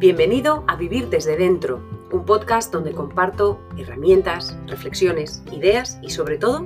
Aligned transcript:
Bienvenido 0.00 0.64
a 0.66 0.76
Vivir 0.76 1.10
desde 1.10 1.36
Dentro, 1.36 1.82
un 2.10 2.24
podcast 2.24 2.72
donde 2.72 2.94
comparto 2.94 3.60
herramientas, 3.76 4.56
reflexiones, 4.66 5.42
ideas 5.52 5.98
y 6.00 6.08
sobre 6.08 6.38
todo 6.38 6.64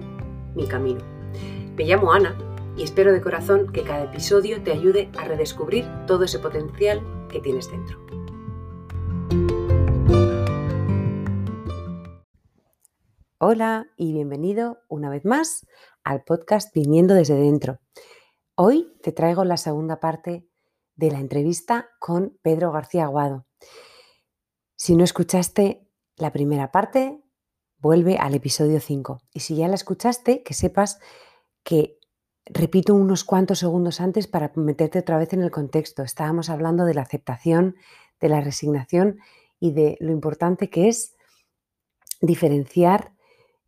mi 0.55 0.69
camino. 0.69 1.01
Me 1.75 1.83
llamo 1.83 2.13
Ana 2.13 2.39
y 2.77 2.85
espero 2.85 3.13
de 3.13 3.21
corazón 3.21 3.73
que 3.73 3.83
cada 3.83 4.05
episodio 4.05 4.63
te 4.63 4.71
ayude 4.71 5.11
a 5.19 5.25
redescubrir 5.25 5.85
todo 6.07 6.23
ese 6.23 6.39
potencial 6.39 7.03
que 7.29 7.41
tienes 7.41 7.69
dentro. 7.73 7.99
Hola 13.39 13.89
y 13.97 14.13
bienvenido 14.13 14.79
una 14.87 15.11
vez 15.11 15.25
más 15.25 15.67
al 16.05 16.23
podcast 16.23 16.73
Viniendo 16.73 17.15
desde 17.15 17.35
Dentro. 17.35 17.81
Hoy 18.55 18.93
te 19.03 19.11
traigo 19.11 19.43
la 19.43 19.57
segunda 19.57 19.99
parte 19.99 20.47
de 20.97 21.11
la 21.11 21.21
entrevista 21.21 21.89
con 21.99 22.39
Pedro 22.43 22.73
García 22.73 23.05
Aguado. 23.05 23.47
Si 24.77 24.97
no 24.97 25.05
escuchaste 25.05 25.89
la 26.17 26.33
primera 26.33 26.71
parte, 26.71 27.23
vuelve 27.79 28.17
al 28.19 28.35
episodio 28.35 28.81
5. 28.81 29.21
Y 29.33 29.41
si 29.41 29.57
ya 29.57 29.69
la 29.69 29.75
escuchaste, 29.75 30.43
que 30.43 30.55
sepas 30.55 30.99
que 31.63 31.99
repito 32.47 32.95
unos 32.95 33.25
cuantos 33.25 33.59
segundos 33.59 34.01
antes 34.01 34.27
para 34.27 34.53
meterte 34.57 34.99
otra 34.99 35.19
vez 35.19 35.33
en 35.33 35.43
el 35.43 35.51
contexto. 35.51 36.03
Estábamos 36.03 36.51
hablando 36.51 36.85
de 36.85 36.95
la 36.95 37.03
aceptación, 37.03 37.77
de 38.21 38.29
la 38.29 38.41
resignación 38.41 39.19
y 39.61 39.73
de 39.73 39.97
lo 40.01 40.13
importante 40.13 40.71
que 40.71 40.89
es 40.89 41.15
diferenciar 42.21 43.13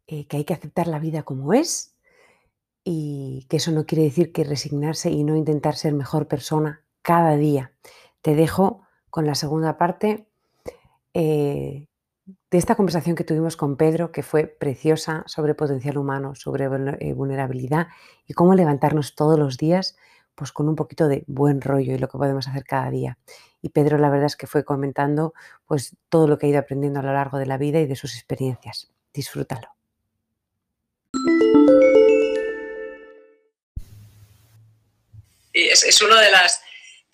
eh, 0.06 0.26
que 0.26 0.38
hay 0.38 0.44
que 0.44 0.54
aceptar 0.54 0.86
la 0.86 0.98
vida 0.98 1.24
como 1.24 1.52
es 1.52 1.96
y 2.84 3.46
que 3.48 3.56
eso 3.56 3.72
no 3.72 3.86
quiere 3.86 4.04
decir 4.04 4.32
que 4.32 4.44
resignarse 4.44 5.10
y 5.10 5.24
no 5.24 5.34
intentar 5.36 5.74
ser 5.74 5.92
mejor 5.92 6.28
persona 6.28 6.85
cada 7.06 7.36
día. 7.36 7.72
Te 8.20 8.34
dejo 8.34 8.82
con 9.10 9.26
la 9.26 9.36
segunda 9.36 9.78
parte 9.78 10.26
eh, 11.14 11.86
de 12.50 12.58
esta 12.58 12.74
conversación 12.74 13.14
que 13.14 13.22
tuvimos 13.22 13.56
con 13.56 13.76
Pedro, 13.76 14.10
que 14.10 14.24
fue 14.24 14.48
preciosa 14.48 15.22
sobre 15.26 15.54
potencial 15.54 15.98
humano, 15.98 16.34
sobre 16.34 16.64
eh, 16.64 17.12
vulnerabilidad 17.12 17.86
y 18.26 18.34
cómo 18.34 18.56
levantarnos 18.56 19.14
todos 19.14 19.38
los 19.38 19.56
días 19.56 19.96
pues 20.34 20.50
con 20.50 20.68
un 20.68 20.74
poquito 20.74 21.06
de 21.06 21.22
buen 21.28 21.60
rollo 21.60 21.94
y 21.94 21.98
lo 21.98 22.08
que 22.08 22.18
podemos 22.18 22.48
hacer 22.48 22.64
cada 22.64 22.90
día. 22.90 23.18
Y 23.62 23.68
Pedro 23.68 23.98
la 23.98 24.10
verdad 24.10 24.26
es 24.26 24.36
que 24.36 24.48
fue 24.48 24.64
comentando 24.64 25.32
pues 25.64 25.96
todo 26.08 26.26
lo 26.26 26.38
que 26.38 26.46
ha 26.46 26.50
ido 26.50 26.58
aprendiendo 26.58 26.98
a 26.98 27.04
lo 27.04 27.12
largo 27.12 27.38
de 27.38 27.46
la 27.46 27.56
vida 27.56 27.78
y 27.78 27.86
de 27.86 27.94
sus 27.94 28.16
experiencias. 28.16 28.90
Disfrútalo. 29.14 29.68
Es, 35.52 35.84
es 35.84 36.02
uno 36.02 36.16
de 36.16 36.30
las 36.32 36.65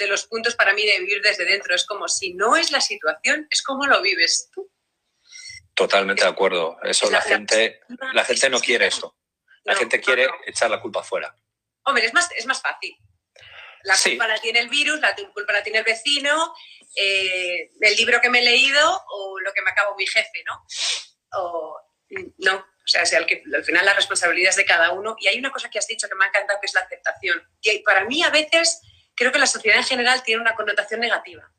de 0.03 0.09
los 0.09 0.27
puntos 0.27 0.55
para 0.55 0.75
mí 0.75 0.85
de 0.85 0.99
vivir 1.01 1.23
desde 1.23 1.45
dentro. 1.45 1.75
Es 1.75 1.87
como 1.87 2.09
si 2.09 2.35
no 2.35 2.57
es 2.57 2.71
la 2.71 2.81
situación, 2.81 3.47
es 3.51 3.63
como 3.63 3.87
lo 3.87 4.03
vives 4.03 4.49
tú. 4.53 4.71
Totalmente 5.75 6.23
de 6.23 6.31
acuerdo. 6.31 6.77
Eso 6.83 7.11
la, 7.11 7.21
gente, 7.21 7.81
la 8.13 8.25
gente 8.25 8.51
no 8.51 8.61
quiere 8.61 8.87
eso. 8.87 9.17
La 9.65 9.75
gente 9.75 10.01
quiere 10.01 10.29
echar 10.47 10.71
la 10.71 10.81
culpa 10.81 11.01
afuera. 11.01 11.35
Hombre, 11.85 12.05
es 12.05 12.15
más, 12.15 12.29
es 12.37 12.47
más 12.47 12.61
fácil. 12.61 12.97
La 13.85 13.97
culpa 13.97 14.29
la 14.29 14.39
tiene 14.39 14.61
el 14.61 14.69
virus, 14.69 15.01
la 15.01 15.15
culpa 15.15 15.53
la 15.53 15.63
tiene 15.63 15.79
el 15.79 15.85
vecino, 15.85 16.55
eh, 16.95 17.71
el 17.81 17.97
libro 17.97 18.21
que 18.21 18.31
me 18.31 18.41
he 18.41 18.45
leído 18.45 19.03
o 19.09 19.41
lo 19.41 19.53
que 19.53 19.63
me 19.63 19.71
acabo 19.71 19.97
mi 19.97 20.07
jefe, 20.07 20.45
¿no? 20.47 20.65
O, 21.39 21.81
no, 22.39 22.57
o 22.57 22.87
sea, 22.87 23.03
al, 23.17 23.27
que, 23.27 23.43
al 23.55 23.65
final 23.65 23.85
la 23.85 23.95
responsabilidad 23.95 24.51
es 24.51 24.57
de 24.57 24.65
cada 24.65 24.91
uno. 24.93 25.17
Y 25.19 25.29
hay 25.29 25.39
una 25.39 25.51
cosa 25.51 25.71
que 25.71 25.79
has 25.79 25.87
dicho 25.87 26.09
que 26.09 26.15
me 26.15 26.25
ha 26.25 26.29
encantado, 26.29 26.61
que 26.61 26.67
es 26.67 26.75
la 26.75 26.83
aceptación. 26.83 27.43
Y 27.61 27.79
para 27.81 28.05
mí 28.05 28.23
a 28.23 28.31
veces 28.31 28.81
creo 29.15 29.33
que 29.33 29.39
la 29.39 29.47
sociedad 29.47 29.79
en 29.79 29.85
general 29.85 30.23
tiene 30.23 30.43
una 30.43 30.55
connotación 30.55 31.01
negativa. 31.01 31.51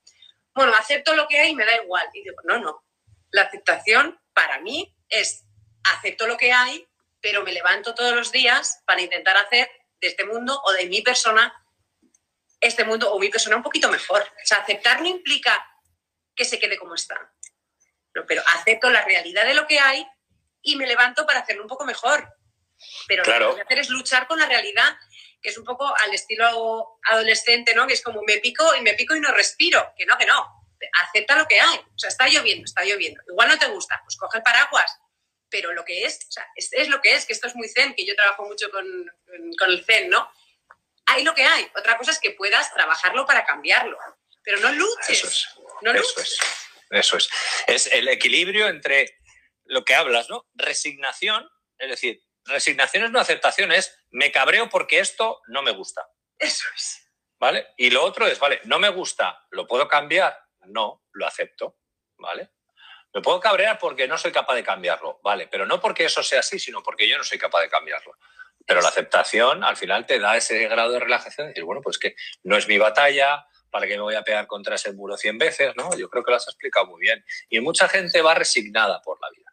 Bueno, 0.54 0.74
acepto 0.76 1.16
lo 1.16 1.28
que 1.28 1.40
hay 1.40 1.52
y 1.52 1.56
me 1.56 1.66
da 1.66 1.76
igual. 1.76 2.08
Y 2.14 2.24
digo, 2.24 2.38
no, 2.44 2.60
no. 2.60 2.86
La 3.32 3.44
aceptación 3.44 4.20
para 4.34 4.60
mí 4.60 4.96
es 5.10 5.46
acepto 5.84 6.28
lo 6.28 6.38
que 6.38 6.52
hay, 6.52 6.88
pero 7.22 7.44
me 7.44 7.52
levanto 7.52 7.96
todos 7.96 8.14
los 8.14 8.32
días 8.32 8.82
para 8.86 9.02
intentar 9.02 9.38
hacer 9.38 9.70
de 10.00 10.08
este 10.08 10.26
mundo 10.26 10.62
o 10.64 10.72
de 10.74 10.86
mi 10.88 11.02
persona 11.02 11.54
este 12.60 12.86
mundo 12.86 13.12
o 13.12 13.20
mi 13.20 13.30
persona 13.30 13.58
un 13.58 13.64
poquito 13.64 13.90
mejor. 13.90 14.22
O 14.22 14.46
sea, 14.46 14.60
aceptar 14.60 15.02
no 15.02 15.08
implica 15.08 15.70
que 16.36 16.46
se 16.46 16.60
quede 16.60 16.78
como 16.78 16.96
está. 16.96 17.34
pero 18.28 18.44
acepto 18.54 18.90
la 18.90 19.04
realidad 19.04 19.44
de 19.44 19.54
lo 19.54 19.68
que 19.68 19.80
hay 19.80 20.08
y 20.62 20.76
me 20.76 20.88
levanto 20.88 21.26
para 21.26 21.40
hacerlo 21.40 21.64
un 21.64 21.68
poco 21.68 21.86
mejor. 21.86 22.28
Pero 23.08 23.24
lo 23.24 23.32
que 23.32 23.40
tengo 23.40 23.56
que 23.56 23.62
hacer 23.62 23.80
es 23.80 23.90
luchar 23.90 24.28
con 24.28 24.40
la 24.40 24.46
realidad 24.46 24.98
que 25.44 25.50
es 25.50 25.58
un 25.58 25.66
poco 25.66 25.94
al 26.04 26.14
estilo 26.14 27.00
adolescente, 27.04 27.76
¿no? 27.76 27.86
Que 27.86 27.94
es 27.94 28.02
como 28.02 28.22
me 28.24 28.38
pico 28.38 28.74
y 28.76 28.82
me 28.82 28.94
pico 28.94 29.14
y 29.14 29.20
no 29.20 29.32
respiro. 29.34 29.94
Que 29.98 30.06
no, 30.06 30.18
que 30.18 30.26
no. 30.26 30.48
Acepta 31.04 31.36
lo 31.36 31.46
que 31.46 31.60
hay. 31.60 31.78
O 31.78 31.98
sea, 31.98 32.10
está 32.10 32.28
lloviendo, 32.28 32.64
está 32.64 32.84
lloviendo. 32.84 33.22
Igual 33.28 33.50
no 33.50 33.60
te 33.60 33.68
gusta, 33.68 34.02
pues 34.04 34.16
coge 34.18 34.38
el 34.38 34.44
paraguas. 34.44 34.98
Pero 35.50 35.74
lo 35.74 35.84
que 35.84 36.06
es, 36.06 36.20
o 36.28 36.32
sea, 36.32 36.48
es, 36.56 36.88
lo 36.88 37.02
que 37.02 37.14
es, 37.14 37.26
que 37.26 37.34
esto 37.34 37.48
es 37.48 37.56
muy 37.56 37.68
zen, 37.68 37.94
que 37.94 38.06
yo 38.06 38.16
trabajo 38.16 38.46
mucho 38.46 38.72
con, 38.72 38.86
con 39.60 39.70
el 39.70 39.86
zen, 39.86 40.10
¿no? 40.10 40.32
Hay 41.06 41.24
lo 41.24 41.36
que 41.36 41.44
hay. 41.44 41.70
Otra 41.76 41.98
cosa 41.98 42.12
es 42.12 42.20
que 42.20 42.32
puedas 42.32 42.74
trabajarlo 42.74 43.26
para 43.26 43.46
cambiarlo. 43.46 44.00
Pero 44.44 44.60
no 44.60 44.72
luches. 44.72 45.10
Eso 45.10 45.28
es. 45.28 45.48
No 45.82 45.94
luches. 45.94 46.38
Eso 46.90 47.18
es. 47.18 47.30
Es 47.68 47.88
el 47.88 48.08
equilibrio 48.08 48.68
entre 48.68 49.20
lo 49.66 49.84
que 49.84 49.96
hablas, 49.96 50.30
¿no? 50.30 50.48
Resignación, 50.54 51.50
es 51.78 51.90
decir, 51.90 52.22
resignación 52.46 53.06
es 53.06 53.12
no 53.12 53.20
aceptación, 53.20 53.72
es 53.72 53.98
me 54.12 54.32
cabreo 54.32 54.70
porque 54.70 55.00
esto 55.00 55.42
no 55.48 55.62
me 55.62 55.72
gusta. 55.72 56.08
Eso 56.38 56.68
es. 56.76 57.00
¿Vale? 57.40 57.74
Y 57.78 57.90
lo 57.90 58.04
otro 58.04 58.26
es, 58.26 58.40
vale, 58.40 58.62
no 58.66 58.80
me 58.80 58.90
gusta, 58.90 59.46
¿lo 59.52 59.68
puedo 59.68 59.88
cambiar? 59.88 60.38
No, 60.68 61.04
lo 61.12 61.28
acepto. 61.28 61.78
¿Vale? 62.18 62.52
Me 63.14 63.22
puedo 63.22 63.40
cabrear 63.40 63.78
porque 63.78 64.08
no 64.08 64.18
soy 64.18 64.32
capaz 64.32 64.56
de 64.56 64.64
cambiarlo, 64.64 65.20
¿vale? 65.22 65.48
Pero 65.48 65.66
no 65.66 65.80
porque 65.80 66.06
eso 66.06 66.24
sea 66.24 66.40
así, 66.40 66.58
sino 66.58 66.82
porque 66.82 67.08
yo 67.08 67.18
no 67.18 67.24
soy 67.24 67.38
capaz 67.38 67.62
de 67.62 67.70
cambiarlo. 67.70 68.18
Pero 68.66 68.82
la 68.82 68.88
aceptación 68.88 69.64
al 69.64 69.76
final 69.76 70.06
te 70.06 70.20
da 70.20 70.38
ese 70.38 70.68
grado 70.68 70.94
de 70.94 71.00
relajación, 71.00 71.48
de 71.48 71.50
decir, 71.50 71.66
bueno, 71.66 71.82
pues 71.82 72.00
que 72.00 72.16
no 72.44 72.56
es 72.56 72.68
mi 72.68 72.78
batalla, 72.78 73.46
¿para 73.70 73.88
qué 73.88 73.98
me 73.98 74.04
voy 74.04 74.16
a 74.16 74.24
pegar 74.24 74.48
contra 74.48 74.76
ese 74.76 74.94
muro 74.94 75.18
100 75.18 75.38
veces? 75.38 75.74
¿no? 75.76 75.96
Yo 75.98 76.10
creo 76.10 76.24
que 76.24 76.32
lo 76.32 76.38
has 76.38 76.48
explicado 76.48 76.88
muy 76.88 77.02
bien. 77.02 77.24
Y 77.50 77.60
mucha 77.60 77.90
gente 77.90 78.22
va 78.22 78.34
resignada 78.34 79.02
por 79.02 79.20
la 79.22 79.30
vida 79.30 79.53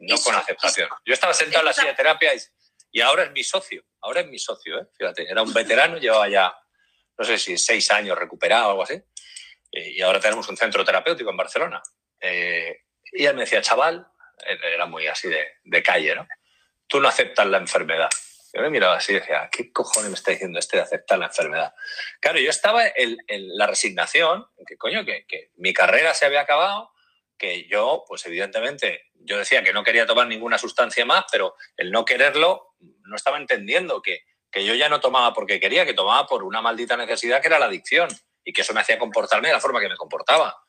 no 0.00 0.16
con 0.18 0.34
aceptación. 0.34 0.88
Yo 1.04 1.14
estaba 1.14 1.34
sentado 1.34 1.60
en 1.60 1.66
la 1.66 1.72
silla 1.72 1.88
de 1.88 1.94
terapia 1.94 2.32
y, 2.92 3.00
ahora 3.00 3.24
es 3.24 3.32
mi 3.32 3.44
socio, 3.44 3.84
ahora 4.00 4.20
es 4.20 4.26
mi 4.26 4.38
socio, 4.38 4.80
¿eh? 4.80 4.86
fíjate, 4.96 5.30
era 5.30 5.42
un 5.42 5.52
veterano, 5.52 5.98
llevaba 5.98 6.28
ya, 6.28 6.52
no 7.16 7.24
sé 7.24 7.38
si 7.38 7.56
seis 7.56 7.90
años 7.90 8.18
recuperado 8.18 8.68
o 8.68 8.70
algo 8.70 8.82
así, 8.82 8.94
eh, 9.72 9.90
y 9.90 10.00
ahora 10.00 10.20
tenemos 10.20 10.48
un 10.48 10.56
centro 10.56 10.84
terapéutico 10.84 11.30
en 11.30 11.36
Barcelona. 11.36 11.82
Eh, 12.20 12.84
y 13.12 13.24
él 13.24 13.34
me 13.34 13.42
decía, 13.42 13.60
chaval, 13.60 14.06
era 14.44 14.86
muy 14.86 15.06
así 15.06 15.28
de, 15.28 15.82
calle, 15.82 16.14
¿no? 16.14 16.26
Tú 16.86 17.00
no 17.00 17.08
aceptas 17.08 17.46
la 17.46 17.58
enfermedad. 17.58 18.08
Yo 18.52 18.62
me 18.62 18.70
miraba 18.70 18.96
así 18.96 19.12
y 19.12 19.16
decía, 19.16 19.48
¿qué 19.52 19.70
cojones 19.70 20.10
me 20.10 20.16
está 20.16 20.32
diciendo 20.32 20.58
este 20.58 20.76
de 20.76 20.82
aceptar 20.82 21.18
la 21.18 21.26
enfermedad? 21.26 21.72
Claro, 22.20 22.40
yo 22.40 22.50
estaba 22.50 22.84
en, 22.88 23.16
la 23.28 23.66
resignación, 23.66 24.46
en 24.56 24.64
que 24.64 24.76
coño, 24.76 25.04
que, 25.04 25.24
que 25.26 25.50
mi 25.56 25.72
carrera 25.72 26.14
se 26.14 26.26
había 26.26 26.40
acabado, 26.40 26.89
que 27.40 27.66
yo, 27.66 28.04
pues 28.06 28.24
evidentemente, 28.26 29.06
yo 29.14 29.38
decía 29.38 29.64
que 29.64 29.72
no 29.72 29.82
quería 29.82 30.06
tomar 30.06 30.26
ninguna 30.26 30.58
sustancia 30.58 31.06
más, 31.06 31.24
pero 31.32 31.56
el 31.78 31.90
no 31.90 32.04
quererlo 32.04 32.74
no 32.78 33.16
estaba 33.16 33.38
entendiendo 33.38 34.02
que, 34.02 34.24
que 34.52 34.64
yo 34.64 34.74
ya 34.74 34.90
no 34.90 35.00
tomaba 35.00 35.32
porque 35.32 35.58
quería, 35.58 35.86
que 35.86 35.94
tomaba 35.94 36.26
por 36.26 36.44
una 36.44 36.60
maldita 36.60 36.98
necesidad 36.98 37.40
que 37.40 37.48
era 37.48 37.58
la 37.58 37.66
adicción 37.66 38.10
y 38.44 38.52
que 38.52 38.60
eso 38.60 38.74
me 38.74 38.82
hacía 38.82 38.98
comportarme 38.98 39.48
de 39.48 39.54
la 39.54 39.60
forma 39.60 39.80
que 39.80 39.88
me 39.88 39.96
comportaba. 39.96 40.62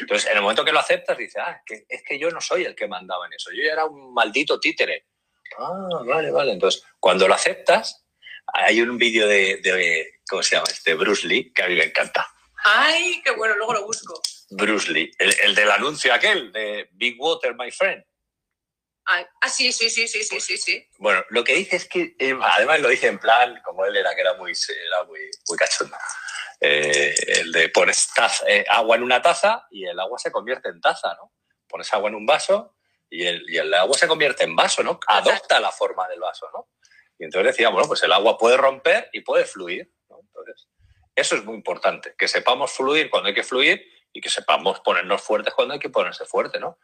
Entonces, 0.00 0.30
en 0.30 0.38
el 0.38 0.42
momento 0.42 0.64
que 0.64 0.72
lo 0.72 0.78
aceptas, 0.78 1.18
dices, 1.18 1.42
ah, 1.44 1.60
que, 1.64 1.84
es 1.86 2.02
que 2.02 2.18
yo 2.18 2.30
no 2.30 2.40
soy 2.40 2.64
el 2.64 2.74
que 2.74 2.88
mandaba 2.88 3.26
en 3.26 3.34
eso, 3.34 3.50
yo 3.52 3.62
ya 3.62 3.72
era 3.72 3.84
un 3.84 4.14
maldito 4.14 4.58
títere. 4.58 5.08
Ah, 5.58 6.02
vale, 6.06 6.30
vale. 6.30 6.52
Entonces, 6.52 6.82
cuando 6.98 7.28
lo 7.28 7.34
aceptas, 7.34 8.06
hay 8.46 8.80
un 8.80 8.96
vídeo 8.96 9.28
de, 9.28 9.58
de, 9.58 10.20
¿cómo 10.26 10.42
se 10.42 10.56
llama? 10.56 10.68
Este 10.70 10.94
Bruce 10.94 11.26
Lee, 11.26 11.52
que 11.52 11.62
a 11.62 11.68
mí 11.68 11.74
me 11.74 11.84
encanta. 11.84 12.26
Ay, 12.64 13.20
qué 13.22 13.32
bueno, 13.32 13.54
luego 13.56 13.74
lo 13.74 13.84
busco. 13.84 14.20
Bruce 14.50 14.90
Lee, 14.90 15.10
el, 15.18 15.54
del 15.54 15.70
anuncio 15.70 16.12
aquel 16.12 16.52
de 16.52 16.88
Big 16.92 17.20
Water, 17.20 17.54
my 17.54 17.70
friend. 17.70 18.04
Ah, 19.08 19.48
sí, 19.48 19.72
sí, 19.72 19.88
sí, 19.88 20.08
sí, 20.08 20.24
sí, 20.24 20.40
sí, 20.40 20.58
sí. 20.58 20.88
Bueno, 20.98 21.24
lo 21.30 21.44
que 21.44 21.54
dice 21.54 21.76
es 21.76 21.88
que, 21.88 22.16
eh, 22.18 22.36
además 22.42 22.80
lo 22.80 22.88
dice 22.88 23.06
en 23.06 23.18
plan, 23.18 23.60
como 23.64 23.84
él 23.84 23.96
era, 23.96 24.14
que 24.14 24.20
era 24.20 24.34
muy, 24.34 24.52
era 24.52 25.04
muy, 25.04 25.20
muy 25.48 25.56
cachondo, 25.56 25.96
eh, 26.60 27.14
el 27.28 27.52
de 27.52 27.68
pones 27.68 28.08
eh, 28.48 28.64
agua 28.68 28.96
en 28.96 29.04
una 29.04 29.22
taza 29.22 29.66
y 29.70 29.84
el 29.84 29.98
agua 30.00 30.18
se 30.18 30.32
convierte 30.32 30.70
en 30.70 30.80
taza, 30.80 31.14
¿no? 31.14 31.32
Pones 31.68 31.92
agua 31.92 32.08
en 32.08 32.16
un 32.16 32.26
vaso 32.26 32.76
y 33.08 33.24
el, 33.24 33.48
y 33.48 33.58
el 33.58 33.72
agua 33.74 33.96
se 33.96 34.08
convierte 34.08 34.42
en 34.42 34.56
vaso, 34.56 34.82
¿no? 34.82 34.98
Adopta 35.06 35.60
la 35.60 35.70
forma 35.70 36.08
del 36.08 36.18
vaso, 36.18 36.48
¿no? 36.52 36.70
Y 37.18 37.24
entonces 37.24 37.52
decía, 37.52 37.68
bueno, 37.68 37.86
pues 37.86 38.02
el 38.02 38.12
agua 38.12 38.36
puede 38.36 38.56
romper 38.56 39.08
y 39.12 39.20
puede 39.20 39.44
fluir, 39.44 39.88
¿no? 40.08 40.18
Entonces, 40.20 40.66
eso 41.14 41.36
es 41.36 41.44
muy 41.44 41.54
importante, 41.54 42.14
que 42.18 42.26
sepamos 42.26 42.72
fluir 42.72 43.08
cuando 43.08 43.28
hay 43.28 43.34
que 43.34 43.44
fluir 43.44 43.95
y 44.16 44.20
que 44.22 44.30
sepamos 44.30 44.80
ponernos 44.80 45.20
fuertes 45.20 45.52
cuando 45.52 45.74
hay 45.74 45.80
que 45.80 45.90
ponerse 45.90 46.24
fuerte, 46.24 46.58
¿no? 46.58 46.78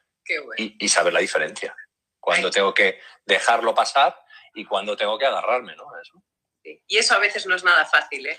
y, 0.59 0.89
saber 0.89 1.15
la 1.15 1.21
diferencia. 1.21 1.75
Cuando 2.21 2.51
tengo 2.51 2.75
que 2.75 3.01
dejarlo 3.25 3.75
pasar 3.75 4.15
y 4.55 4.67
cuando 4.67 4.95
tengo 4.97 5.19
que 5.19 5.25
agarrarme, 5.25 5.75
¿no? 5.75 5.87
Eso. 5.99 6.23
Y 6.63 6.99
eso 6.99 7.15
a 7.15 7.19
veces 7.19 7.47
no 7.47 7.57
es 7.57 7.65
nada 7.65 7.87
fácil, 7.87 8.27
¿eh? 8.27 8.39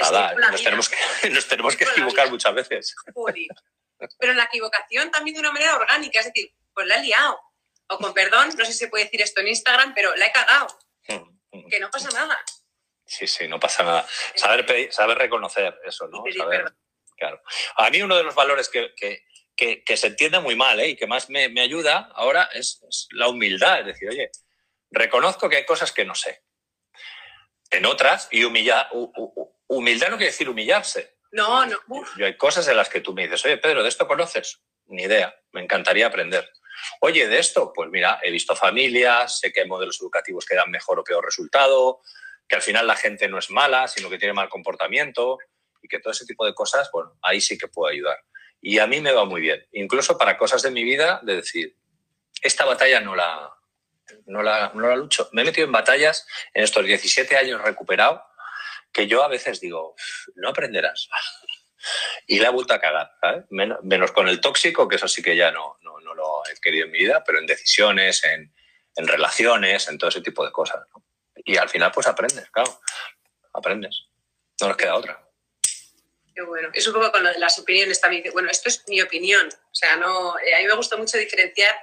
Nada, 0.00 0.34
nos, 0.50 0.62
tenemos 0.62 0.88
que, 0.88 1.30
nos 1.30 1.46
tenemos 1.46 1.76
que 1.76 1.84
equivocar 1.84 2.30
muchas 2.30 2.54
veces. 2.54 2.94
Pero 4.18 4.32
en 4.32 4.38
la 4.38 4.44
equivocación 4.44 5.10
también 5.10 5.34
de 5.34 5.40
una 5.40 5.52
manera 5.52 5.76
orgánica, 5.76 6.20
es 6.20 6.26
decir, 6.26 6.50
pues 6.72 6.86
la 6.86 6.96
he 6.96 7.02
liado. 7.02 7.38
O 7.88 7.98
con 7.98 8.14
perdón, 8.14 8.48
no 8.56 8.64
sé 8.64 8.72
si 8.72 8.78
se 8.78 8.88
puede 8.88 9.04
decir 9.04 9.20
esto 9.20 9.42
en 9.42 9.48
Instagram, 9.48 9.94
pero 9.94 10.16
la 10.16 10.26
he 10.26 10.32
cagado. 10.32 10.66
Mm, 11.08 11.58
mm. 11.58 11.68
Que 11.68 11.80
no 11.80 11.90
pasa 11.90 12.08
nada. 12.10 12.38
Sí, 13.04 13.26
sí, 13.26 13.46
no 13.46 13.60
pasa 13.60 13.84
nada. 13.84 14.06
Saber, 14.34 14.92
saber 14.92 15.18
reconocer 15.18 15.78
eso, 15.84 16.08
¿no? 16.08 16.24
Saber, 16.36 16.74
claro. 17.16 17.42
A 17.76 17.90
mí 17.90 18.02
uno 18.02 18.16
de 18.16 18.22
los 18.22 18.34
valores 18.34 18.68
que, 18.68 18.92
que, 19.56 19.96
se 19.96 20.06
entiende 20.08 20.38
muy 20.40 20.54
mal 20.54 20.78
¿eh? 20.80 20.90
y 20.90 20.96
que 20.96 21.06
más 21.06 21.30
me, 21.30 21.60
ayuda 21.60 22.10
ahora 22.14 22.48
es, 22.52 22.80
la 23.10 23.28
humildad. 23.28 23.80
Es 23.80 23.86
decir, 23.86 24.08
oye, 24.10 24.30
reconozco 24.90 25.48
que 25.48 25.56
hay 25.56 25.64
cosas 25.64 25.92
que 25.92 26.04
no 26.04 26.14
sé. 26.14 26.42
En 27.70 27.84
otras, 27.86 28.28
y 28.30 28.44
humillar, 28.44 28.88
humildad 29.66 30.10
no 30.10 30.16
quiere 30.16 30.30
decir 30.30 30.48
humillarse. 30.48 31.16
No, 31.32 31.66
no. 31.66 31.76
Yo 32.16 32.26
hay 32.26 32.36
cosas 32.36 32.68
en 32.68 32.76
las 32.76 32.88
que 32.88 33.00
tú 33.00 33.12
me 33.12 33.22
dices, 33.22 33.44
oye, 33.44 33.58
Pedro, 33.58 33.82
¿de 33.82 33.88
esto 33.88 34.06
conoces? 34.06 34.60
Ni 34.86 35.02
idea, 35.02 35.34
me 35.52 35.62
encantaría 35.62 36.06
aprender. 36.06 36.48
Oye, 37.00 37.26
de 37.26 37.38
esto, 37.38 37.72
pues 37.74 37.90
mira, 37.90 38.20
he 38.22 38.30
visto 38.30 38.54
familias, 38.54 39.40
sé 39.40 39.52
que 39.52 39.62
hay 39.62 39.66
modelos 39.66 40.00
educativos 40.00 40.44
que 40.44 40.54
dan 40.54 40.70
mejor 40.70 41.00
o 41.00 41.04
peor 41.04 41.24
resultado, 41.24 42.00
que 42.46 42.54
al 42.54 42.62
final 42.62 42.86
la 42.86 42.94
gente 42.94 43.26
no 43.28 43.38
es 43.38 43.50
mala, 43.50 43.88
sino 43.88 44.08
que 44.08 44.18
tiene 44.18 44.34
mal 44.34 44.48
comportamiento 44.48 45.38
y 45.86 45.88
que 45.88 46.00
todo 46.00 46.10
ese 46.10 46.26
tipo 46.26 46.44
de 46.44 46.52
cosas, 46.52 46.90
bueno, 46.92 47.16
ahí 47.22 47.40
sí 47.40 47.56
que 47.56 47.68
puedo 47.68 47.90
ayudar. 47.90 48.18
Y 48.60 48.80
a 48.80 48.86
mí 48.88 49.00
me 49.00 49.12
va 49.12 49.24
muy 49.24 49.40
bien, 49.40 49.64
incluso 49.72 50.18
para 50.18 50.36
cosas 50.36 50.62
de 50.62 50.72
mi 50.72 50.82
vida, 50.82 51.20
de 51.22 51.36
decir, 51.36 51.76
esta 52.42 52.64
batalla 52.64 53.00
no 53.00 53.14
la, 53.14 53.54
no 54.26 54.42
la, 54.42 54.72
no 54.74 54.88
la 54.88 54.96
lucho. 54.96 55.28
Me 55.32 55.42
he 55.42 55.44
metido 55.44 55.64
en 55.64 55.72
batallas 55.72 56.26
en 56.52 56.64
estos 56.64 56.84
17 56.84 57.36
años 57.36 57.62
recuperado 57.62 58.22
que 58.92 59.06
yo 59.06 59.22
a 59.22 59.28
veces 59.28 59.60
digo, 59.60 59.94
no 60.34 60.50
aprenderás. 60.50 61.08
Y 62.26 62.40
la 62.40 62.48
he 62.48 62.50
vuelto 62.50 62.74
a 62.74 62.80
cagar, 62.80 63.12
menos, 63.50 64.10
con 64.10 64.26
el 64.26 64.40
tóxico, 64.40 64.88
que 64.88 64.96
eso 64.96 65.06
sí 65.06 65.22
que 65.22 65.36
ya 65.36 65.52
no, 65.52 65.78
no, 65.82 66.00
no, 66.00 66.14
lo 66.14 66.42
he 66.50 66.60
querido 66.60 66.86
en 66.86 66.90
mi 66.90 66.98
vida, 66.98 67.22
pero 67.24 67.38
en 67.38 67.46
decisiones, 67.46 68.24
en, 68.24 68.52
en 68.96 69.06
relaciones, 69.06 69.86
en 69.86 69.96
todo 69.96 70.10
ese 70.10 70.20
tipo 70.20 70.44
de 70.44 70.50
cosas. 70.50 70.84
Y 71.44 71.56
al 71.56 71.68
final, 71.68 71.92
pues 71.94 72.08
aprendes, 72.08 72.50
claro, 72.50 72.80
aprendes. 73.52 74.06
No 74.60 74.66
nos 74.66 74.76
queda 74.76 74.96
otra. 74.96 75.25
Qué 76.36 76.42
bueno. 76.42 76.68
Es 76.74 76.86
un 76.86 76.92
poco 76.92 77.10
con 77.10 77.24
las 77.24 77.58
opiniones 77.58 77.98
también. 77.98 78.24
Bueno, 78.34 78.50
esto 78.50 78.68
es 78.68 78.86
mi 78.88 79.00
opinión. 79.00 79.48
O 79.48 79.74
sea, 79.74 79.96
no, 79.96 80.38
eh, 80.38 80.54
a 80.54 80.58
mí 80.58 80.66
me 80.66 80.74
gusta 80.74 80.98
mucho 80.98 81.16
diferenciar 81.16 81.74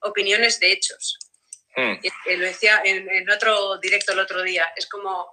opiniones 0.00 0.60
de 0.60 0.72
hechos. 0.72 1.18
Hmm. 1.74 1.94
lo 2.26 2.44
decía 2.44 2.82
en, 2.84 3.10
en, 3.10 3.30
otro 3.30 3.78
directo 3.78 4.12
el 4.12 4.18
otro 4.18 4.42
día. 4.42 4.70
Es 4.76 4.86
como, 4.86 5.26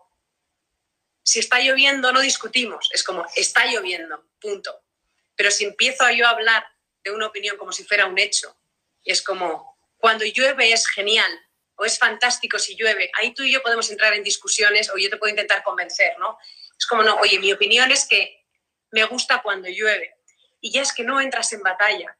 si 1.22 1.40
está 1.40 1.60
lloviendo, 1.60 2.14
no 2.14 2.22
discutimos. 2.22 2.90
Es 2.94 3.04
como, 3.04 3.26
está 3.36 3.66
lloviendo, 3.66 4.24
punto. 4.40 4.86
Pero 5.36 5.52
si 5.52 5.66
empiezo 5.66 6.10
yo 6.12 6.26
a 6.26 6.30
hablar 6.30 6.66
de 7.04 7.12
una 7.12 7.28
opinión 7.28 7.58
como 7.58 7.74
si 7.74 7.84
fuera 7.84 8.06
un 8.06 8.18
hecho, 8.18 8.58
es 9.04 9.22
como, 9.22 9.78
cuando 9.98 10.24
llueve 10.24 10.72
es 10.72 10.88
genial 10.88 11.32
o 11.76 11.84
es 11.84 12.00
fantástico 12.00 12.58
si 12.58 12.78
llueve, 12.78 13.12
ahí 13.20 13.34
tú 13.34 13.44
y 13.44 13.52
yo 13.52 13.62
podemos 13.62 13.92
entrar 13.92 14.14
en 14.14 14.24
discusiones 14.24 14.90
o 14.90 14.98
yo 14.98 15.10
te 15.10 15.18
puedo 15.18 15.30
intentar 15.30 15.62
convencer, 15.62 16.18
¿no? 16.20 16.38
Es 16.78 16.86
como, 16.86 17.04
no, 17.04 17.18
oye, 17.18 17.38
mi 17.38 17.52
opinión 17.52 17.92
es 17.92 18.08
que 18.08 18.41
me 18.92 19.04
gusta 19.06 19.42
cuando 19.42 19.68
llueve. 19.70 20.16
Y 20.60 20.72
ya 20.72 20.82
es 20.82 20.94
que 20.94 21.04
no 21.04 21.20
entras 21.20 21.52
en 21.54 21.62
batalla. 21.62 22.16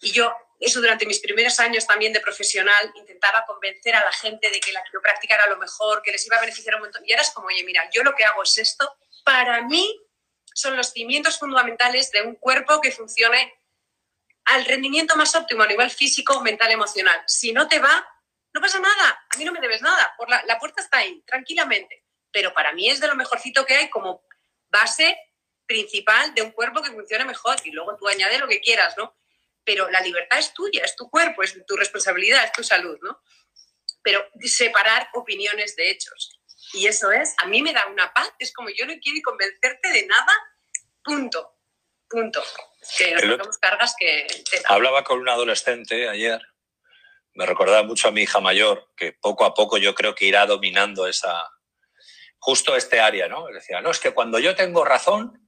Y 0.00 0.12
yo 0.12 0.34
eso 0.60 0.80
durante 0.80 1.06
mis 1.06 1.20
primeros 1.20 1.58
años 1.60 1.86
también 1.86 2.12
de 2.12 2.20
profesional, 2.20 2.92
intentaba 2.94 3.44
convencer 3.46 3.94
a 3.94 4.04
la 4.04 4.12
gente 4.12 4.50
de 4.50 4.60
que 4.60 4.72
la 4.72 4.82
quiropráctica 4.84 5.34
era 5.34 5.46
lo 5.48 5.58
mejor, 5.58 6.02
que 6.02 6.12
les 6.12 6.26
iba 6.26 6.36
a 6.36 6.40
beneficiar 6.40 6.76
un 6.76 6.82
montón. 6.82 7.02
Y 7.04 7.12
ahora 7.12 7.22
es 7.22 7.30
como, 7.30 7.48
oye, 7.48 7.62
mira, 7.64 7.88
yo 7.92 8.02
lo 8.02 8.14
que 8.14 8.24
hago 8.24 8.42
es 8.42 8.56
esto. 8.58 8.96
Para 9.24 9.62
mí 9.62 10.00
son 10.54 10.76
los 10.76 10.92
cimientos 10.92 11.38
fundamentales 11.38 12.10
de 12.10 12.22
un 12.22 12.36
cuerpo 12.36 12.80
que 12.80 12.90
funcione 12.90 13.52
al 14.46 14.64
rendimiento 14.64 15.16
más 15.16 15.34
óptimo 15.34 15.64
a 15.64 15.66
nivel 15.66 15.90
físico, 15.90 16.40
mental, 16.40 16.70
emocional. 16.70 17.22
Si 17.26 17.52
no 17.52 17.68
te 17.68 17.78
va, 17.78 18.08
no 18.54 18.60
pasa 18.60 18.78
nada. 18.78 19.26
A 19.28 19.36
mí 19.36 19.44
no 19.44 19.52
me 19.52 19.60
debes 19.60 19.82
nada. 19.82 20.14
Por 20.16 20.30
la, 20.30 20.42
la 20.46 20.58
puerta 20.58 20.80
está 20.80 20.98
ahí, 20.98 21.22
tranquilamente. 21.26 22.04
Pero 22.30 22.54
para 22.54 22.72
mí 22.72 22.88
es 22.88 23.00
de 23.00 23.08
lo 23.08 23.16
mejorcito 23.16 23.66
que 23.66 23.74
hay 23.74 23.90
como 23.90 24.22
base 24.68 25.18
principal 25.66 26.34
de 26.34 26.42
un 26.42 26.52
cuerpo 26.52 26.82
que 26.82 26.92
funcione 26.92 27.24
mejor. 27.24 27.56
Y 27.64 27.70
luego 27.70 27.96
tú 27.96 28.08
añades 28.08 28.40
lo 28.40 28.48
que 28.48 28.60
quieras, 28.60 28.96
¿no? 28.96 29.14
pero 29.66 29.90
la 29.90 30.00
libertad 30.00 30.38
es 30.38 30.54
tuya, 30.54 30.82
es 30.84 30.94
tu 30.94 31.10
cuerpo, 31.10 31.42
es 31.42 31.66
tu 31.66 31.76
responsabilidad, 31.76 32.44
es 32.44 32.52
tu 32.52 32.62
salud, 32.62 32.96
¿no? 33.02 33.20
Pero 34.00 34.24
separar 34.40 35.08
opiniones 35.14 35.74
de 35.74 35.90
hechos. 35.90 36.40
Y 36.72 36.86
eso 36.86 37.10
es, 37.10 37.34
a 37.38 37.46
mí 37.46 37.60
me 37.62 37.72
da 37.72 37.86
una 37.88 38.12
paz, 38.14 38.32
es 38.38 38.52
como 38.52 38.70
yo 38.70 38.86
no 38.86 38.94
quiero 39.02 39.18
convencerte 39.24 39.88
de 39.90 40.06
nada, 40.06 40.32
punto, 41.02 41.58
punto. 42.08 42.42
Que 42.96 43.16
nos 43.16 43.58
cargas 43.58 43.96
que... 43.98 44.28
Hablaba 44.66 45.02
con 45.02 45.18
un 45.18 45.28
adolescente 45.28 46.08
ayer, 46.08 46.40
me 47.34 47.44
recordaba 47.44 47.82
mucho 47.82 48.06
a 48.06 48.12
mi 48.12 48.22
hija 48.22 48.38
mayor, 48.38 48.92
que 48.96 49.12
poco 49.12 49.44
a 49.44 49.52
poco 49.52 49.78
yo 49.78 49.96
creo 49.96 50.14
que 50.14 50.26
irá 50.26 50.46
dominando 50.46 51.08
esa, 51.08 51.50
justo 52.38 52.76
este 52.76 53.00
área, 53.00 53.26
¿no? 53.26 53.46
Decía, 53.46 53.80
no, 53.80 53.90
es 53.90 53.98
que 53.98 54.14
cuando 54.14 54.38
yo 54.38 54.54
tengo 54.54 54.84
razón, 54.84 55.45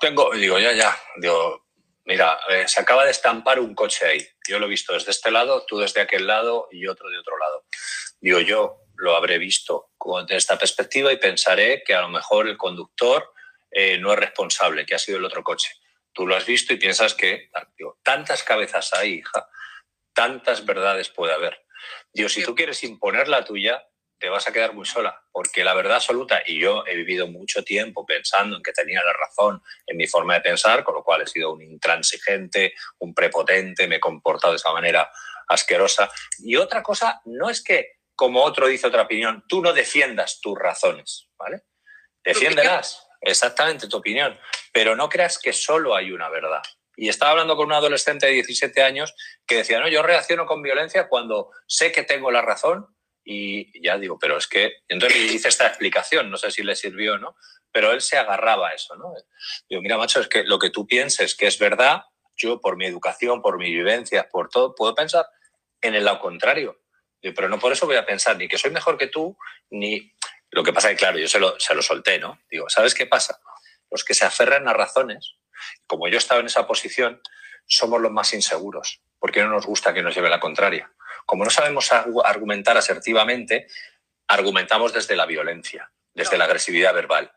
tengo, 0.00 0.34
digo, 0.34 0.58
ya, 0.58 0.72
ya, 0.72 0.96
digo, 1.16 1.68
Mira, 2.08 2.40
eh, 2.48 2.66
se 2.66 2.80
acaba 2.80 3.04
de 3.04 3.10
estampar 3.10 3.60
un 3.60 3.74
coche 3.74 4.06
ahí. 4.06 4.26
Yo 4.48 4.58
lo 4.58 4.64
he 4.64 4.70
visto 4.70 4.94
desde 4.94 5.10
este 5.10 5.30
lado, 5.30 5.66
tú 5.66 5.78
desde 5.78 6.00
aquel 6.00 6.26
lado 6.26 6.66
y 6.70 6.86
otro 6.86 7.10
de 7.10 7.18
otro 7.18 7.36
lado. 7.36 7.66
Digo, 8.18 8.40
yo 8.40 8.78
lo 8.96 9.14
habré 9.14 9.36
visto 9.36 9.90
desde 10.26 10.36
esta 10.36 10.58
perspectiva 10.58 11.12
y 11.12 11.18
pensaré 11.18 11.82
que 11.84 11.94
a 11.94 12.00
lo 12.00 12.08
mejor 12.08 12.48
el 12.48 12.56
conductor 12.56 13.34
eh, 13.70 13.98
no 13.98 14.10
es 14.14 14.18
responsable, 14.18 14.86
que 14.86 14.94
ha 14.94 14.98
sido 14.98 15.18
el 15.18 15.24
otro 15.26 15.44
coche. 15.44 15.70
Tú 16.10 16.26
lo 16.26 16.34
has 16.34 16.46
visto 16.46 16.72
y 16.72 16.78
piensas 16.78 17.12
que 17.12 17.50
digo, 17.76 17.98
tantas 18.02 18.42
cabezas 18.42 18.94
hay, 18.94 19.16
hija, 19.16 19.46
tantas 20.14 20.64
verdades 20.64 21.10
puede 21.10 21.34
haber. 21.34 21.62
Digo, 22.10 22.30
si 22.30 22.42
tú 22.42 22.54
quieres 22.54 22.82
imponer 22.84 23.28
la 23.28 23.44
tuya, 23.44 23.86
te 24.18 24.28
vas 24.28 24.48
a 24.48 24.52
quedar 24.52 24.74
muy 24.74 24.84
sola, 24.84 25.20
porque 25.30 25.64
la 25.64 25.74
verdad 25.74 25.96
absoluta, 25.96 26.42
y 26.44 26.60
yo 26.60 26.84
he 26.86 26.94
vivido 26.96 27.28
mucho 27.28 27.62
tiempo 27.62 28.04
pensando 28.04 28.56
en 28.56 28.62
que 28.62 28.72
tenía 28.72 29.02
la 29.04 29.12
razón 29.12 29.62
en 29.86 29.96
mi 29.96 30.06
forma 30.06 30.34
de 30.34 30.40
pensar, 30.40 30.84
con 30.84 30.94
lo 30.94 31.04
cual 31.04 31.22
he 31.22 31.26
sido 31.26 31.52
un 31.52 31.62
intransigente, 31.62 32.74
un 32.98 33.14
prepotente, 33.14 33.86
me 33.86 33.96
he 33.96 34.00
comportado 34.00 34.52
de 34.52 34.56
esa 34.56 34.72
manera 34.72 35.10
asquerosa. 35.48 36.10
Y 36.38 36.56
otra 36.56 36.82
cosa, 36.82 37.20
no 37.24 37.48
es 37.48 37.62
que, 37.62 37.98
como 38.14 38.42
otro 38.42 38.66
dice 38.66 38.88
otra 38.88 39.02
opinión, 39.02 39.44
tú 39.48 39.62
no 39.62 39.72
defiendas 39.72 40.40
tus 40.40 40.58
razones, 40.58 41.28
¿vale? 41.38 41.62
Defiéndelas, 42.24 43.06
exactamente 43.20 43.88
tu 43.88 43.98
opinión, 43.98 44.38
pero 44.72 44.96
no 44.96 45.08
creas 45.08 45.38
que 45.38 45.52
solo 45.52 45.94
hay 45.94 46.10
una 46.10 46.28
verdad. 46.28 46.62
Y 46.96 47.08
estaba 47.08 47.30
hablando 47.30 47.56
con 47.56 47.66
un 47.66 47.74
adolescente 47.74 48.26
de 48.26 48.32
17 48.32 48.82
años 48.82 49.14
que 49.46 49.58
decía, 49.58 49.78
no, 49.78 49.88
yo 49.88 50.02
reacciono 50.02 50.46
con 50.46 50.62
violencia 50.62 51.08
cuando 51.08 51.52
sé 51.68 51.92
que 51.92 52.02
tengo 52.02 52.32
la 52.32 52.42
razón 52.42 52.88
y 53.30 53.82
ya 53.82 53.98
digo, 53.98 54.18
pero 54.18 54.38
es 54.38 54.46
que, 54.46 54.78
entonces 54.88 55.20
le 55.20 55.34
hice 55.34 55.48
esta 55.48 55.66
explicación, 55.66 56.30
no 56.30 56.38
sé 56.38 56.50
si 56.50 56.62
le 56.62 56.74
sirvió 56.74 57.18
no, 57.18 57.36
pero 57.70 57.92
él 57.92 58.00
se 58.00 58.16
agarraba 58.16 58.68
a 58.68 58.72
eso, 58.72 58.96
¿no? 58.96 59.12
Digo, 59.68 59.82
mira, 59.82 59.98
macho, 59.98 60.20
es 60.20 60.28
que 60.28 60.44
lo 60.44 60.58
que 60.58 60.70
tú 60.70 60.86
pienses 60.86 61.34
que 61.34 61.46
es 61.46 61.58
verdad, 61.58 62.04
yo 62.34 62.58
por 62.58 62.78
mi 62.78 62.86
educación, 62.86 63.42
por 63.42 63.58
mi 63.58 63.70
vivencia, 63.70 64.30
por 64.30 64.48
todo, 64.48 64.74
puedo 64.74 64.94
pensar 64.94 65.26
en 65.82 65.94
el 65.94 66.06
lado 66.06 66.20
contrario. 66.20 66.80
Digo, 67.20 67.34
pero 67.34 67.50
no 67.50 67.58
por 67.58 67.70
eso 67.70 67.84
voy 67.84 67.96
a 67.96 68.06
pensar 68.06 68.38
ni 68.38 68.48
que 68.48 68.56
soy 68.56 68.70
mejor 68.70 68.96
que 68.96 69.08
tú, 69.08 69.36
ni... 69.68 70.10
Lo 70.50 70.64
que 70.64 70.72
pasa 70.72 70.88
es 70.88 70.96
que, 70.96 71.00
claro, 71.00 71.18
yo 71.18 71.28
se 71.28 71.38
lo, 71.38 71.60
se 71.60 71.74
lo 71.74 71.82
solté, 71.82 72.18
¿no? 72.18 72.40
Digo, 72.50 72.70
¿sabes 72.70 72.94
qué 72.94 73.04
pasa? 73.04 73.38
Los 73.90 74.04
que 74.04 74.14
se 74.14 74.24
aferran 74.24 74.66
a 74.68 74.72
razones, 74.72 75.34
como 75.86 76.08
yo 76.08 76.16
estaba 76.16 76.40
en 76.40 76.46
esa 76.46 76.66
posición, 76.66 77.20
somos 77.66 78.00
los 78.00 78.10
más 78.10 78.32
inseguros, 78.32 79.02
porque 79.18 79.42
no 79.42 79.50
nos 79.50 79.66
gusta 79.66 79.92
que 79.92 80.02
nos 80.02 80.14
lleve 80.14 80.30
la 80.30 80.40
contraria. 80.40 80.90
Como 81.28 81.44
no 81.44 81.50
sabemos 81.50 81.92
argumentar 82.24 82.78
asertivamente, 82.78 83.66
argumentamos 84.28 84.94
desde 84.94 85.14
la 85.14 85.26
violencia, 85.26 85.92
desde 86.14 86.38
la 86.38 86.46
agresividad 86.46 86.94
verbal. 86.94 87.30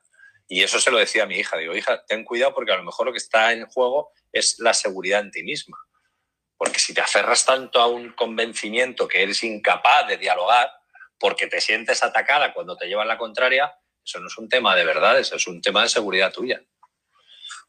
Y 0.47 0.63
eso 0.63 0.79
se 0.79 0.91
lo 0.91 0.97
decía 0.97 1.23
a 1.23 1.25
mi 1.25 1.35
hija. 1.35 1.57
Digo, 1.57 1.75
hija, 1.75 2.01
ten 2.05 2.23
cuidado 2.23 2.53
porque 2.53 2.71
a 2.71 2.77
lo 2.77 2.85
mejor 2.85 3.07
lo 3.07 3.11
que 3.11 3.17
está 3.17 3.51
en 3.51 3.65
juego 3.65 4.13
es 4.31 4.59
la 4.59 4.73
seguridad 4.73 5.19
en 5.19 5.31
ti 5.31 5.43
misma. 5.43 5.77
Porque 6.55 6.79
si 6.79 6.93
te 6.93 7.01
aferras 7.01 7.45
tanto 7.45 7.81
a 7.81 7.87
un 7.87 8.13
convencimiento 8.13 9.09
que 9.09 9.23
eres 9.23 9.43
incapaz 9.43 10.07
de 10.07 10.15
dialogar 10.15 10.71
porque 11.19 11.47
te 11.47 11.59
sientes 11.59 12.01
atacada 12.01 12.53
cuando 12.53 12.77
te 12.77 12.87
llevan 12.87 13.09
la 13.09 13.17
contraria, 13.17 13.75
eso 14.05 14.21
no 14.21 14.27
es 14.27 14.37
un 14.37 14.47
tema 14.47 14.73
de 14.73 14.85
verdades, 14.85 15.33
es 15.33 15.47
un 15.47 15.61
tema 15.61 15.81
de 15.81 15.89
seguridad 15.89 16.31
tuya. 16.31 16.63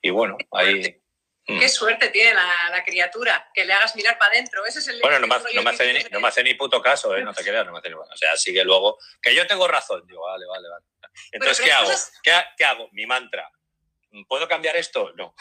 Y 0.00 0.10
bueno, 0.10 0.38
ahí. 0.52 1.01
Qué 1.44 1.68
suerte 1.68 2.08
tiene 2.10 2.34
la, 2.34 2.84
criatura, 2.84 3.50
que 3.52 3.64
le 3.64 3.72
hagas 3.72 3.96
mirar 3.96 4.16
para 4.16 4.32
adentro. 4.32 4.64
Ese 4.64 4.78
es 4.78 4.88
el 4.88 5.00
bueno, 5.00 5.18
no 5.18 5.26
me, 5.26 5.34
hace 5.34 5.48
ni, 5.48 5.54
no 6.10 6.20
me, 6.20 6.28
hace 6.28 6.42
ni, 6.44 6.54
puto 6.54 6.80
caso, 6.80 7.16
¿eh? 7.16 7.22
no 7.22 7.34
te 7.34 7.42
creas, 7.44 7.66
no 7.66 7.72
me 7.72 7.78
hace 7.78 7.88
ni 7.88 7.94
O 7.94 8.16
sea, 8.16 8.36
sigue 8.36 8.64
luego, 8.64 8.98
que 9.20 9.34
yo 9.34 9.46
tengo 9.46 9.66
razón. 9.66 10.06
Digo, 10.06 10.22
vale, 10.22 10.46
vale, 10.46 10.68
vale. 10.68 10.86
Entonces, 11.32 11.64
¿qué 11.64 11.72
hago? 11.72 11.90
¿Qué, 12.56 12.64
hago? 12.64 12.88
Mi 12.92 13.06
mantra. 13.06 13.50
¿Puedo 14.28 14.46
cambiar 14.46 14.76
esto? 14.76 15.12
No. 15.16 15.34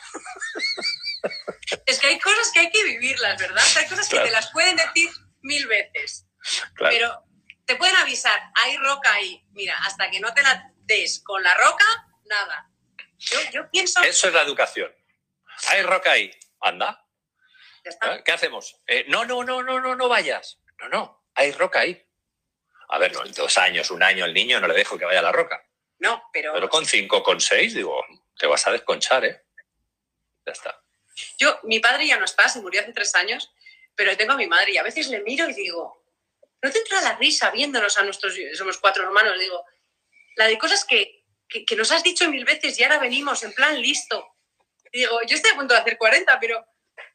Es 1.85 1.99
que 1.99 2.07
hay 2.07 2.19
cosas 2.19 2.51
que 2.51 2.61
hay 2.61 2.71
que 2.71 2.83
vivirlas, 2.83 3.39
¿verdad? 3.39 3.63
Hay 3.77 3.87
cosas 3.87 4.09
que 4.09 4.19
te 4.19 4.31
las 4.31 4.51
pueden 4.51 4.77
decir 4.77 5.09
mil 5.41 5.67
veces. 5.67 6.25
Pero 6.77 7.23
te 7.65 7.75
pueden 7.75 7.95
avisar, 7.97 8.41
hay 8.55 8.77
roca 8.77 9.13
ahí. 9.13 9.45
Mira, 9.51 9.77
hasta 9.85 10.09
que 10.09 10.19
no 10.19 10.33
te 10.33 10.41
la 10.41 10.71
des 10.79 11.21
con 11.23 11.43
la 11.43 11.53
roca, 11.53 11.85
nada. 12.25 12.69
Yo, 13.51 13.69
pienso... 13.69 14.01
Eso 14.01 14.27
es 14.27 14.33
la 14.33 14.41
educación. 14.41 14.91
Hay 15.67 15.83
roca 15.83 16.11
ahí, 16.11 16.31
anda. 16.59 17.05
¿Eh? 17.83 18.21
¿Qué 18.23 18.31
hacemos? 18.31 18.81
Eh, 18.87 19.05
no, 19.07 19.25
no, 19.25 19.43
no, 19.43 19.63
no, 19.63 19.79
no, 19.79 19.95
no 19.95 20.07
vayas. 20.07 20.59
No, 20.79 20.89
no, 20.89 21.25
hay 21.35 21.51
roca 21.51 21.81
ahí. 21.81 22.05
A 22.89 22.97
ver, 22.99 23.13
no, 23.13 23.25
en 23.25 23.31
dos 23.33 23.57
años, 23.57 23.89
un 23.91 24.03
año, 24.03 24.25
el 24.25 24.33
niño 24.33 24.59
no 24.59 24.67
le 24.67 24.73
dejo 24.73 24.97
que 24.97 25.05
vaya 25.05 25.19
a 25.19 25.23
la 25.23 25.31
roca. 25.31 25.65
No, 25.99 26.29
pero... 26.33 26.53
Pero 26.53 26.69
con 26.69 26.85
cinco, 26.85 27.23
con 27.23 27.39
seis, 27.39 27.73
digo, 27.73 28.03
te 28.37 28.47
vas 28.47 28.65
a 28.67 28.71
desconchar, 28.71 29.23
¿eh? 29.23 29.45
Ya 30.45 30.51
está. 30.51 30.81
Yo, 31.37 31.59
mi 31.63 31.79
padre 31.79 32.07
ya 32.07 32.17
no 32.17 32.25
está, 32.25 32.49
se 32.49 32.59
murió 32.59 32.81
hace 32.81 32.93
tres 32.93 33.13
años, 33.15 33.51
pero 33.95 34.15
tengo 34.17 34.33
a 34.33 34.37
mi 34.37 34.47
madre 34.47 34.71
y 34.71 34.77
a 34.77 34.83
veces 34.83 35.07
le 35.09 35.21
miro 35.21 35.47
y 35.49 35.53
digo, 35.53 36.03
¿no 36.61 36.71
te 36.71 36.79
entra 36.79 37.01
la 37.01 37.15
risa 37.17 37.51
viéndonos 37.51 37.97
a 37.97 38.03
nuestros, 38.03 38.35
somos 38.53 38.77
cuatro 38.77 39.03
hermanos? 39.03 39.39
Digo, 39.39 39.63
la 40.35 40.47
de 40.47 40.57
cosas 40.57 40.85
que, 40.85 41.23
que, 41.47 41.75
nos 41.75 41.91
has 41.91 42.03
dicho 42.03 42.29
mil 42.29 42.45
veces 42.45 42.79
y 42.79 42.83
ahora 42.83 42.99
venimos 42.99 43.43
en 43.43 43.53
plan 43.53 43.79
listo. 43.81 44.27
Digo, 44.91 45.19
yo 45.27 45.35
estoy 45.35 45.51
a 45.51 45.55
punto 45.55 45.73
de 45.73 45.79
hacer 45.79 45.97
40, 45.97 46.39
pero 46.39 46.65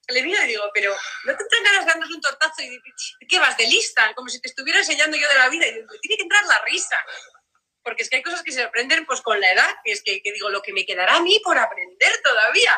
le 0.09 0.23
miro 0.23 0.43
y 0.43 0.47
digo, 0.47 0.65
pero 0.73 0.95
¿no 1.25 1.37
te 1.37 1.43
entran 1.43 1.65
ganas 1.65 1.87
de 1.87 1.93
darnos 1.93 2.11
un 2.11 2.21
tortazo 2.21 2.63
y 2.63 3.27
qué 3.27 3.39
vas 3.39 3.57
de 3.57 3.67
lista? 3.67 4.13
Como 4.15 4.29
si 4.29 4.41
te 4.41 4.49
estuviera 4.49 4.79
enseñando 4.79 5.17
yo 5.17 5.29
de 5.29 5.35
la 5.35 5.49
vida 5.49 5.67
y 5.67 5.75
digo, 5.75 5.89
tiene 6.01 6.17
que 6.17 6.23
entrar 6.23 6.45
la 6.45 6.63
risa. 6.65 6.97
Porque 7.83 8.03
es 8.03 8.11
que 8.11 8.17
hay 8.17 8.23
cosas 8.23 8.43
que 8.43 8.53
se 8.53 8.63
aprenden 8.63 9.07
pues 9.07 9.21
con 9.21 9.41
la 9.41 9.53
edad, 9.53 9.69
que 9.85 9.93
es 9.93 10.03
que, 10.03 10.21
que 10.23 10.33
digo, 10.33 10.51
lo 10.51 10.63
que 10.63 10.73
me 10.73 10.85
quedará 10.85 11.17
a 11.17 11.23
mí 11.23 11.41
por 11.45 11.59
aprender 11.59 12.21
todavía. 12.23 12.77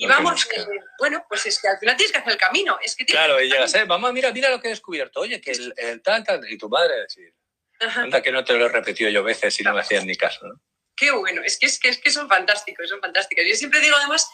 Y 0.00 0.06
vamos, 0.06 0.48
eh, 0.52 0.64
bueno, 0.98 1.24
pues 1.28 1.44
es 1.46 1.60
que 1.60 1.66
al 1.66 1.78
final 1.78 1.96
tienes 1.96 2.12
que 2.12 2.18
hacer 2.18 2.32
el 2.32 2.38
camino. 2.38 2.78
Es 2.80 2.94
que 2.94 3.04
claro, 3.04 3.40
y 3.40 3.50
llegas, 3.50 3.74
eh, 3.74 3.84
mamá, 3.84 4.12
mira, 4.12 4.32
mira 4.32 4.48
lo 4.48 4.60
que 4.60 4.68
he 4.68 4.70
descubierto. 4.70 5.20
Oye, 5.20 5.40
que 5.40 5.50
el, 5.50 6.02
tal, 6.02 6.22
tal, 6.22 6.48
y 6.48 6.56
tu 6.56 6.68
madre 6.68 7.00
decir, 7.00 7.34
anda 7.80 8.22
que 8.22 8.30
no 8.30 8.44
te 8.44 8.54
lo 8.54 8.66
he 8.66 8.68
repetido 8.68 9.10
yo 9.10 9.24
veces 9.24 9.58
y 9.58 9.64
no 9.64 9.74
me 9.74 9.80
hacían 9.80 10.06
ni 10.06 10.16
caso, 10.16 10.46
¿no? 10.46 10.54
Qué 10.98 11.10
bueno, 11.10 11.42
es 11.44 11.58
que, 11.58 11.66
es 11.66 11.78
que, 11.78 11.88
es 11.88 11.98
que 11.98 12.10
son 12.10 12.28
fantásticos, 12.28 12.88
son 12.88 13.00
fantásticos. 13.00 13.44
Yo 13.48 13.54
siempre 13.54 13.80
digo 13.80 13.96
además 13.96 14.28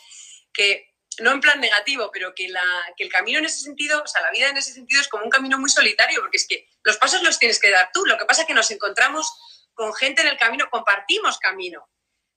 que, 0.53 0.95
no 1.21 1.33
en 1.33 1.41
plan 1.41 1.61
negativo, 1.61 2.11
pero 2.13 2.35
que, 2.35 2.49
la, 2.49 2.63
que 2.97 3.05
el 3.05 3.11
camino 3.11 3.39
en 3.39 3.45
ese 3.45 3.61
sentido, 3.61 4.03
o 4.03 4.07
sea, 4.07 4.23
la 4.23 4.31
vida 4.31 4.49
en 4.49 4.57
ese 4.57 4.73
sentido 4.73 5.01
es 5.01 5.09
como 5.09 5.25
un 5.25 5.31
camino 5.31 5.59
muy 5.59 5.71
solitario, 5.71 6.21
porque 6.21 6.39
es 6.39 6.47
que 6.49 6.67
los 6.83 6.97
pasos 6.97 7.23
los 7.23 7.39
tienes 7.39 7.61
que 7.61 7.71
dar 7.71 7.91
tú. 7.93 8.05
Lo 8.07 8.19
que 8.19 8.25
pasa 8.25 8.43
es 8.43 8.49
que 8.49 8.55
nos 8.55 8.71
encontramos 8.71 9.31
con 9.75 9.95
gente 9.95 10.23
en 10.23 10.29
el 10.29 10.39
camino, 10.39 10.69
compartimos 10.71 11.39
camino 11.39 11.89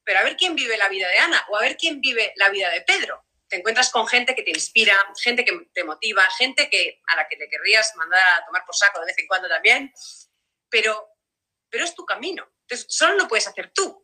pero 0.08 0.20
a 0.20 0.24
ver 0.24 0.38
quién 0.38 0.56
vive 0.56 0.78
la 0.78 0.88
vida 0.88 1.10
de 1.10 1.18
Ana 1.18 1.46
o 1.50 1.58
a 1.58 1.62
ver 1.62 1.76
quién 1.76 2.00
vive 2.00 2.32
la 2.38 2.50
vida 2.50 2.70
de 2.70 2.82
Pedro. 2.82 3.26
Te 3.50 3.58
encuentras 3.58 3.92
con 3.92 4.08
gente 4.08 4.36
que 4.36 4.42
te 4.42 4.52
inspira, 4.52 4.96
gente 5.22 5.44
que 5.44 5.68
te 5.74 5.84
motiva, 5.84 6.24
gente 6.38 6.70
que, 6.70 7.02
a 7.08 7.18
la 7.18 7.28
que 7.28 7.36
le 7.36 7.50
querrías 7.50 7.94
mandar 7.98 8.22
a 8.26 8.46
tomar 8.46 8.64
por 8.66 8.74
saco 8.74 9.02
de 9.02 9.08
vez 9.08 9.18
en 9.18 9.28
cuando 9.28 9.50
también, 9.50 9.94
pero, 10.70 11.10
pero 11.70 11.84
es 11.84 11.94
tu 11.94 12.06
camino. 12.06 12.50
Entonces, 12.62 12.88
solo 12.90 13.18
lo 13.18 13.28
puedes 13.28 13.50
hacer 13.50 13.74
tú. 13.74 14.02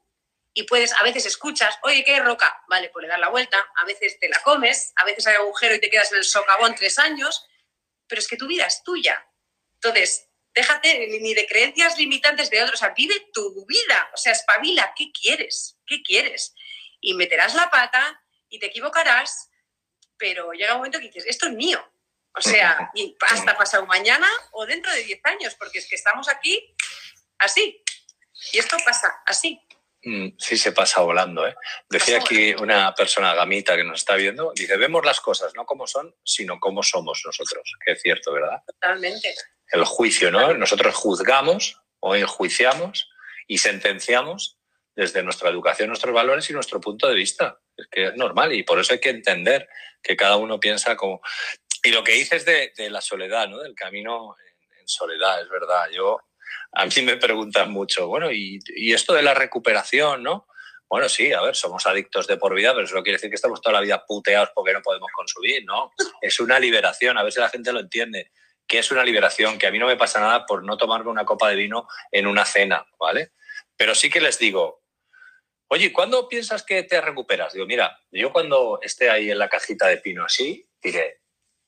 Y 0.54 0.64
puedes, 0.64 0.94
a 0.94 1.04
veces 1.04 1.26
escuchas, 1.26 1.78
oye, 1.82 2.04
¿qué 2.04 2.20
roca? 2.20 2.64
Vale, 2.68 2.90
pues 2.90 3.04
le 3.04 3.10
das 3.10 3.20
la 3.20 3.30
vuelta, 3.30 3.66
a 3.76 3.86
veces 3.86 4.20
te 4.20 4.30
la 4.30 4.40
comes, 4.42 4.94
a 4.96 5.06
veces 5.06 5.26
hay 5.26 5.36
agujero 5.36 5.76
y 5.76 5.80
te 5.80 5.90
quedas 5.90 6.12
en 6.12 6.20
el 6.20 6.24
socavón 6.24 6.76
tres 6.76 7.00
años, 7.00 7.48
pero 8.08 8.20
es 8.22 8.28
que 8.28 8.38
tu 8.38 8.48
vida 8.48 8.66
es 8.68 8.84
tuya. 8.84 9.28
Entonces, 9.76 10.30
déjate 10.54 11.08
ni 11.20 11.34
de 11.34 11.48
creencias 11.48 11.98
limitantes 11.98 12.50
de 12.50 12.62
otros, 12.62 12.80
o 12.80 12.86
sea, 12.86 12.94
vive 12.96 13.30
tu 13.34 13.66
vida, 13.66 14.12
o 14.14 14.18
sea, 14.18 14.34
espabila, 14.34 14.94
¿qué 14.96 15.12
quieres? 15.12 15.78
¿Qué 15.88 16.04
quieres? 16.04 16.54
Y 17.02 17.16
meterás 17.16 17.56
la 17.56 17.70
pata 17.70 18.22
y 18.50 18.60
te 18.60 18.68
equivocarás, 18.68 19.50
pero 20.18 20.52
llega 20.54 20.74
un 20.74 20.78
momento 20.78 21.00
que 21.00 21.08
dices, 21.08 21.26
esto 21.28 21.48
es 21.48 21.54
mío. 21.54 21.84
O 22.36 22.42
sea, 22.42 22.92
y 22.96 23.16
hasta 23.30 23.56
pasado 23.58 23.86
mañana 23.86 24.28
o 24.52 24.66
dentro 24.66 24.92
de 24.92 25.04
10 25.04 25.20
años, 25.26 25.56
porque 25.56 25.80
es 25.80 25.88
que 25.88 25.96
estamos 25.96 26.28
aquí 26.30 26.76
así. 27.38 27.84
Y 28.52 28.58
esto 28.58 28.78
pasa 28.84 29.22
así. 29.26 29.62
Mm, 30.04 30.30
sí, 30.38 30.58
se 30.58 30.72
pasa 30.72 31.02
volando. 31.02 31.48
¿eh? 31.48 31.56
Decía 31.90 32.18
aquí 32.18 32.54
una 32.56 32.94
persona 32.94 33.34
gamita 33.34 33.76
que 33.76 33.84
nos 33.84 34.00
está 34.00 34.16
viendo, 34.16 34.52
dice, 34.54 34.78
vemos 34.78 35.06
las 35.06 35.20
cosas 35.20 35.54
no 35.56 35.66
como 35.66 35.88
son, 35.88 36.14
sino 36.24 36.60
como 36.60 36.84
somos 36.84 37.22
nosotros. 37.26 37.74
Que 37.86 37.94
es 37.94 38.02
cierto, 38.02 38.34
¿verdad? 38.34 38.62
Totalmente 38.66 39.34
el 39.74 39.86
juicio, 39.86 40.32
¿no? 40.32 40.54
Nosotros 40.54 40.96
juzgamos 40.96 41.82
o 42.00 42.16
enjuiciamos 42.16 43.10
y 43.48 43.58
sentenciamos 43.58 44.60
desde 44.96 45.24
nuestra 45.24 45.50
educación, 45.50 45.88
nuestros 45.88 46.14
valores 46.14 46.50
y 46.50 46.54
nuestro 46.54 46.80
punto 46.80 47.08
de 47.08 47.16
vista. 47.16 47.60
Es 47.76 47.88
que 47.88 48.06
es 48.08 48.16
normal 48.16 48.54
y 48.54 48.64
por 48.64 48.80
eso 48.80 48.94
hay 48.94 49.00
que 49.00 49.10
entender 49.10 49.68
que 50.02 50.16
cada 50.16 50.38
uno 50.38 50.60
piensa 50.60 50.96
como... 50.96 51.22
Y 51.84 51.90
lo 51.90 52.04
que 52.04 52.14
dices 52.14 52.46
de, 52.46 52.72
de 52.78 52.90
la 52.90 53.02
soledad, 53.02 53.50
¿no? 53.50 53.60
Del 53.60 53.74
camino 53.74 54.36
en, 54.80 54.88
soledad, 54.88 55.42
es 55.42 55.50
verdad. 55.50 55.90
Yo, 55.92 56.20
a 56.72 56.86
mí 56.86 57.02
me 57.04 57.18
preguntan 57.18 57.72
mucho, 57.72 58.08
bueno, 58.08 58.32
y, 58.32 58.60
y 58.76 58.94
esto 58.94 59.14
de 59.14 59.22
la 59.22 59.34
recuperación, 59.34 60.24
¿no? 60.24 60.48
Bueno, 60.90 61.10
sí, 61.10 61.34
a 61.34 61.42
ver, 61.42 61.56
somos 61.56 61.86
adictos 61.88 62.28
de 62.28 62.38
por 62.38 62.54
vida, 62.54 62.74
pero 62.74 62.86
eso 62.86 62.96
no 62.96 63.04
quiere 63.04 63.18
decir 63.18 63.30
que 63.30 63.36
estamos 63.36 63.62
toda 63.62 63.74
la 63.74 63.82
vida 63.82 64.06
puteados 64.06 64.50
porque 64.54 64.74
no 64.74 64.82
podemos 64.82 65.10
consumir, 65.12 65.66
¿no? 65.66 65.92
Es 66.22 66.40
una 66.40 66.60
liberación, 66.60 67.18
a 67.18 67.24
ver 67.24 67.34
si 67.34 67.40
la 67.40 67.50
gente 67.50 67.74
lo 67.74 67.80
entiende 67.80 68.32
que 68.68 68.80
es 68.80 68.92
una 68.92 69.04
liberación, 69.04 69.58
que 69.58 69.68
a 69.68 69.72
mí 69.72 69.80
no 69.80 69.88
me 69.88 69.98
pasa 69.98 70.20
nada 70.20 70.46
por 70.46 70.64
no 70.64 70.78
tomarme 70.78 71.10
una 71.10 71.26
copa 71.26 71.50
de 71.50 71.56
vino 71.56 71.88
en 72.12 72.28
una 72.28 72.46
cena, 72.46 72.86
¿vale? 72.98 73.32
Pero 73.76 73.94
sí 73.96 74.10
que 74.10 74.22
les 74.22 74.40
digo, 74.40 74.84
oye, 75.68 75.92
¿cuándo 75.92 76.28
piensas 76.28 76.64
que 76.64 76.84
te 76.84 77.02
recuperas? 77.02 77.54
Digo, 77.54 77.66
mira, 77.66 78.00
yo 78.12 78.32
cuando 78.32 78.80
esté 78.82 79.10
ahí 79.10 79.32
en 79.32 79.40
la 79.40 79.50
cajita 79.50 79.88
de 79.88 79.98
pino 79.98 80.24
así, 80.24 80.68
diré, 80.82 81.22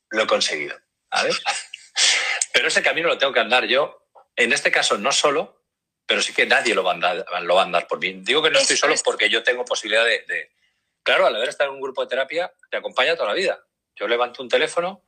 lo 0.09 0.23
he 0.23 0.27
conseguido, 0.27 0.77
¿vale? 1.11 1.29
Pero 2.53 2.67
ese 2.67 2.83
camino 2.83 3.07
lo 3.07 3.17
tengo 3.17 3.33
que 3.33 3.39
andar 3.39 3.65
yo, 3.65 4.04
en 4.35 4.53
este 4.53 4.71
caso 4.71 4.97
no 4.97 5.11
solo, 5.11 5.63
pero 6.05 6.21
sí 6.21 6.33
que 6.33 6.45
nadie 6.45 6.75
lo 6.75 6.83
va 6.83 6.91
a 6.91 6.93
andar, 6.95 7.25
lo 7.41 7.55
va 7.55 7.61
a 7.61 7.65
andar 7.65 7.87
por 7.87 7.99
mí. 7.99 8.13
Digo 8.19 8.41
que 8.43 8.51
no 8.51 8.59
estoy 8.59 8.77
solo 8.77 8.95
porque 9.03 9.29
yo 9.29 9.43
tengo 9.43 9.65
posibilidad 9.65 10.05
de, 10.05 10.23
de... 10.27 10.51
Claro, 11.03 11.25
al 11.25 11.35
haber 11.35 11.49
estado 11.49 11.69
en 11.69 11.75
un 11.75 11.81
grupo 11.81 12.01
de 12.01 12.07
terapia, 12.07 12.53
te 12.69 12.77
acompaña 12.77 13.15
toda 13.15 13.29
la 13.29 13.35
vida. 13.35 13.63
Yo 13.95 14.07
levanto 14.07 14.43
un 14.43 14.49
teléfono, 14.49 15.05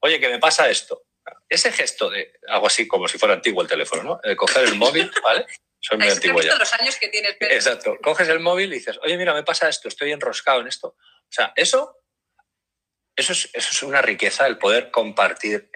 oye, 0.00 0.20
que 0.20 0.28
me 0.28 0.38
pasa 0.38 0.68
esto 0.68 1.06
ese 1.48 1.72
gesto 1.72 2.10
de 2.10 2.38
algo 2.48 2.66
así 2.66 2.86
como 2.86 3.08
si 3.08 3.18
fuera 3.18 3.34
antiguo 3.34 3.62
el 3.62 3.68
teléfono, 3.68 4.02
¿no? 4.02 4.20
De 4.22 4.36
coger 4.36 4.64
el 4.64 4.74
móvil, 4.74 5.10
¿vale? 5.22 5.46
Soy 5.80 5.98
muy 5.98 6.08
antiguo 6.08 6.40
ya. 6.40 6.56
los 6.56 6.72
años 6.72 6.96
que 6.96 7.08
tienes, 7.08 7.36
Exacto. 7.40 7.96
Coges 8.02 8.28
el 8.28 8.40
móvil 8.40 8.72
y 8.72 8.76
dices, 8.76 8.98
oye, 9.02 9.16
mira, 9.16 9.34
me 9.34 9.44
pasa 9.44 9.68
esto, 9.68 9.88
estoy 9.88 10.10
enroscado 10.12 10.60
en 10.60 10.66
esto. 10.66 10.88
O 10.88 11.32
sea, 11.32 11.52
eso, 11.54 12.02
eso, 13.14 13.32
es, 13.32 13.50
eso 13.52 13.70
es 13.70 13.82
una 13.82 14.02
riqueza, 14.02 14.46
el 14.46 14.58
poder 14.58 14.90
compartir. 14.90 15.70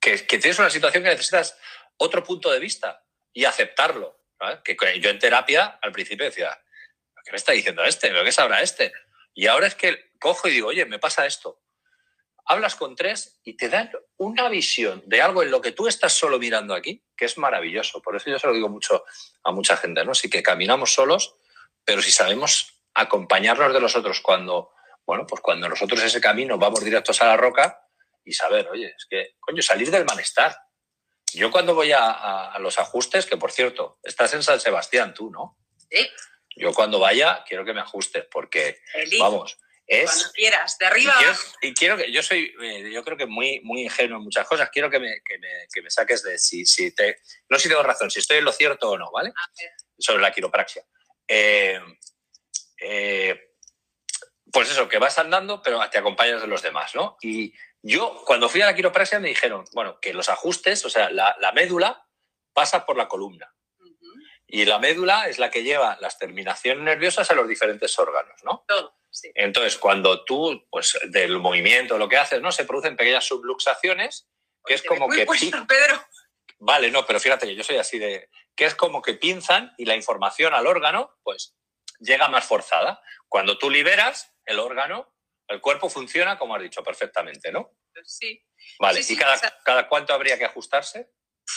Que, 0.00 0.18
tienes 0.18 0.58
una 0.58 0.70
situación 0.70 1.02
que 1.02 1.10
necesitas 1.10 1.56
otro 1.98 2.22
punto 2.22 2.50
de 2.50 2.60
vista 2.60 3.04
y 3.32 3.44
aceptarlo. 3.44 4.20
Que 4.64 4.76
yo 5.00 5.10
en 5.10 5.18
terapia 5.18 5.78
al 5.80 5.92
principio 5.92 6.26
decía, 6.26 6.56
¿qué 7.24 7.30
me 7.30 7.36
está 7.36 7.52
diciendo 7.52 7.84
este? 7.84 8.12
¿Qué 8.12 8.32
sabrá 8.32 8.60
este? 8.60 8.92
Y 9.34 9.46
ahora 9.46 9.66
es 9.66 9.74
que 9.74 10.12
cojo 10.20 10.48
y 10.48 10.52
digo, 10.52 10.68
oye, 10.68 10.84
me 10.84 10.98
pasa 10.98 11.26
esto 11.26 11.62
hablas 12.46 12.76
con 12.76 12.94
tres 12.94 13.40
y 13.44 13.56
te 13.56 13.68
dan 13.68 13.90
una 14.16 14.48
visión 14.48 15.02
de 15.06 15.20
algo 15.20 15.42
en 15.42 15.50
lo 15.50 15.60
que 15.60 15.72
tú 15.72 15.88
estás 15.88 16.12
solo 16.12 16.38
mirando 16.38 16.74
aquí, 16.74 17.04
que 17.16 17.24
es 17.24 17.38
maravilloso. 17.38 18.00
Por 18.00 18.16
eso 18.16 18.30
yo 18.30 18.38
se 18.38 18.46
lo 18.46 18.52
digo 18.52 18.68
mucho 18.68 19.04
a 19.42 19.50
mucha 19.52 19.76
gente, 19.76 20.04
¿no? 20.04 20.14
Sí 20.14 20.30
que 20.30 20.42
caminamos 20.42 20.94
solos, 20.94 21.36
pero 21.84 22.00
si 22.00 22.12
sabemos 22.12 22.80
acompañarnos 22.94 23.72
de 23.72 23.80
los 23.80 23.96
otros 23.96 24.20
cuando, 24.20 24.70
bueno, 25.04 25.26
pues 25.26 25.40
cuando 25.42 25.68
nosotros 25.68 26.02
ese 26.02 26.20
camino 26.20 26.56
vamos 26.56 26.84
directos 26.84 27.20
a 27.20 27.26
la 27.26 27.36
roca 27.36 27.82
y 28.24 28.32
saber, 28.32 28.68
oye, 28.68 28.94
es 28.96 29.06
que, 29.10 29.34
coño, 29.40 29.60
salir 29.60 29.90
del 29.90 30.04
malestar. 30.04 30.56
Yo 31.34 31.50
cuando 31.50 31.74
voy 31.74 31.92
a, 31.92 32.56
los 32.60 32.78
ajustes, 32.78 33.26
que 33.26 33.36
por 33.36 33.52
cierto, 33.52 33.98
estás 34.02 34.32
en 34.34 34.42
San 34.42 34.60
Sebastián 34.60 35.12
tú, 35.12 35.30
¿no? 35.30 35.58
Sí. 35.90 36.08
Yo 36.56 36.72
cuando 36.72 36.98
vaya 36.98 37.44
quiero 37.46 37.64
que 37.64 37.74
me 37.74 37.80
ajustes 37.80 38.26
porque, 38.30 38.80
vamos, 39.18 39.58
es, 39.86 40.10
Cuando 40.10 40.32
quieras, 40.32 40.78
de 40.78 40.86
arriba 40.86 41.14
y 41.60 41.72
quiero, 41.72 41.96
que 41.96 42.10
yo 42.10 42.20
soy, 42.20 42.52
eh, 42.60 42.90
yo 42.92 43.04
creo 43.04 43.16
que 43.16 43.26
muy, 43.26 43.60
muy 43.60 43.82
ingenuo 43.82 44.18
en 44.18 44.24
muchas 44.24 44.46
cosas. 44.46 44.68
Quiero 44.70 44.90
que 44.90 44.98
me, 44.98 45.20
que 45.24 45.38
me, 45.38 45.68
que 45.72 45.80
me 45.80 45.90
saques 45.90 46.24
de 46.24 46.38
si, 46.38 46.66
si 46.66 46.92
te, 46.92 47.20
no 47.48 47.56
si 47.56 47.68
tengo 47.68 47.84
razón, 47.84 48.10
si 48.10 48.18
estoy 48.18 48.38
en 48.38 48.46
lo 48.46 48.52
cierto 48.52 48.90
o 48.90 48.98
no, 48.98 49.12
¿vale? 49.12 49.32
Sobre 49.96 50.22
la 50.22 50.32
quiropraxia. 50.32 50.84
Eh, 51.28 51.78
eh, 52.80 53.52
pues 54.52 54.70
eso, 54.70 54.88
que 54.88 54.98
vas 54.98 55.18
andando, 55.18 55.62
pero 55.62 55.78
te 55.88 55.98
acompañas 55.98 56.40
de 56.40 56.48
los 56.48 56.62
demás, 56.62 56.94
¿no? 56.96 57.16
Y 57.20 57.54
yo, 57.82 58.22
cuando 58.24 58.48
fui 58.48 58.62
a 58.62 58.66
la 58.66 58.74
quiropraxia, 58.74 59.20
me 59.20 59.28
dijeron, 59.28 59.64
bueno, 59.72 59.98
que 60.00 60.12
los 60.12 60.28
ajustes, 60.28 60.84
o 60.84 60.90
sea, 60.90 61.10
la, 61.10 61.36
la 61.40 61.52
médula 61.52 62.06
pasa 62.52 62.84
por 62.86 62.96
la 62.96 63.08
columna. 63.08 63.52
Y 64.48 64.64
la 64.64 64.78
médula 64.78 65.28
es 65.28 65.38
la 65.38 65.50
que 65.50 65.64
lleva 65.64 65.98
las 66.00 66.18
terminaciones 66.18 66.82
nerviosas 66.82 67.30
a 67.30 67.34
los 67.34 67.48
diferentes 67.48 67.98
órganos, 67.98 68.42
¿no? 68.44 68.64
Todo. 68.66 68.96
Entonces, 69.34 69.76
cuando 69.76 70.24
tú, 70.24 70.66
pues 70.70 70.98
del 71.08 71.38
movimiento, 71.38 71.98
lo 71.98 72.08
que 72.08 72.16
haces, 72.16 72.40
¿no? 72.40 72.52
Se 72.52 72.64
producen 72.64 72.96
pequeñas 72.96 73.24
subluxaciones, 73.24 74.28
que 74.64 74.74
es 74.74 74.82
como 74.82 75.08
que... 75.08 75.26
Pedro. 75.26 76.00
Vale, 76.58 76.90
no, 76.90 77.04
pero 77.06 77.18
fíjate 77.18 77.46
que 77.46 77.54
yo 77.54 77.64
soy 77.64 77.76
así 77.76 77.98
de... 77.98 78.30
que 78.54 78.66
es 78.66 78.74
como 78.74 79.02
que 79.02 79.14
pinzan 79.14 79.74
y 79.78 79.84
la 79.84 79.96
información 79.96 80.54
al 80.54 80.66
órgano, 80.66 81.16
pues, 81.22 81.56
llega 81.98 82.28
más 82.28 82.44
forzada. 82.44 83.02
Cuando 83.28 83.58
tú 83.58 83.68
liberas 83.68 84.32
el 84.44 84.60
órgano, 84.60 85.12
el 85.48 85.60
cuerpo 85.60 85.88
funciona, 85.88 86.38
como 86.38 86.54
has 86.54 86.62
dicho, 86.62 86.82
perfectamente, 86.82 87.52
¿no? 87.52 87.70
Sí. 88.04 88.44
Vale, 88.78 89.00
¿y 89.06 89.16
cada, 89.16 89.38
cada 89.64 89.88
cuánto 89.88 90.12
habría 90.12 90.38
que 90.38 90.44
ajustarse? 90.44 91.10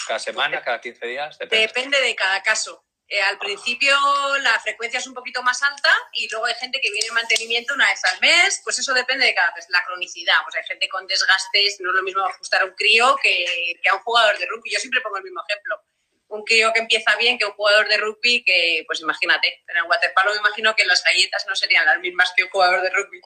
¿Cada 0.08 0.20
semana, 0.20 0.62
cada 0.62 0.80
15 0.80 1.06
días? 1.08 1.38
Depende. 1.40 2.00
de 2.00 2.16
cada 2.16 2.42
caso. 2.44 2.86
Eh, 3.08 3.20
al 3.24 3.40
principio 3.40 3.98
la 4.42 4.60
frecuencia 4.60 5.00
es 5.00 5.08
un 5.08 5.16
poquito 5.16 5.42
más 5.42 5.64
alta 5.64 5.92
y 6.14 6.30
luego 6.30 6.46
hay 6.46 6.54
gente 6.54 6.80
que 6.80 6.92
viene 6.92 7.08
en 7.08 7.16
mantenimiento 7.16 7.74
una 7.74 7.88
vez 7.88 8.06
al 8.06 8.22
mes, 8.22 8.62
pues 8.64 8.78
eso 8.78 8.94
depende 8.94 9.26
de 9.26 9.34
cada 9.34 9.52
vez, 9.56 9.66
la 9.70 9.84
cronicidad. 9.84 10.36
Pues 10.44 10.56
hay 10.58 10.64
gente 10.66 10.88
con 10.90 11.08
desgastes, 11.08 11.80
no 11.80 11.90
es 11.90 11.96
lo 11.96 12.04
mismo 12.04 12.24
ajustar 12.24 12.62
a 12.62 12.66
un 12.66 12.76
crío 12.76 13.18
que, 13.24 13.80
que 13.82 13.90
a 13.90 13.96
un 13.96 14.02
jugador 14.02 14.38
de 14.38 14.46
rugby. 14.46 14.72
Yo 14.72 14.80
siempre 14.80 15.02
pongo 15.02 15.18
el 15.18 15.24
mismo 15.24 15.42
ejemplo. 15.50 15.82
Un 16.28 16.44
crío 16.44 16.72
que 16.72 16.82
empieza 16.82 17.16
bien 17.16 17.40
que 17.40 17.46
un 17.46 17.54
jugador 17.54 17.88
de 17.88 17.98
rugby 17.98 18.44
que, 18.44 18.84
pues 18.86 19.02
imagínate, 19.02 19.64
en 19.68 19.78
el 19.78 19.84
waterpolo 19.84 20.32
me 20.34 20.38
imagino 20.38 20.76
que 20.76 20.86
las 20.86 21.04
galletas 21.04 21.48
no 21.48 21.56
serían 21.56 21.88
las 21.88 22.00
mismas 22.00 22.32
que 22.38 22.44
un 22.44 22.52
jugador 22.52 22.84
de 22.84 22.92
rugby 22.92 23.20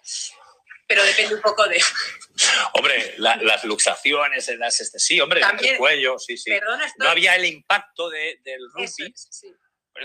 pero 0.87 1.03
depende 1.03 1.35
un 1.35 1.41
poco 1.41 1.67
de... 1.67 1.81
Hombre, 2.73 3.15
las 3.17 3.63
luxaciones, 3.63 4.49
las, 4.57 4.79
este, 4.79 4.99
sí, 4.99 5.21
hombre, 5.21 5.41
el 5.61 5.77
cuello, 5.77 6.17
sí, 6.17 6.37
sí. 6.37 6.51
no 6.97 7.09
había 7.09 7.35
el 7.35 7.45
impacto 7.45 8.09
de, 8.09 8.39
del 8.43 8.59
rugby, 8.73 9.13
sí. 9.15 9.53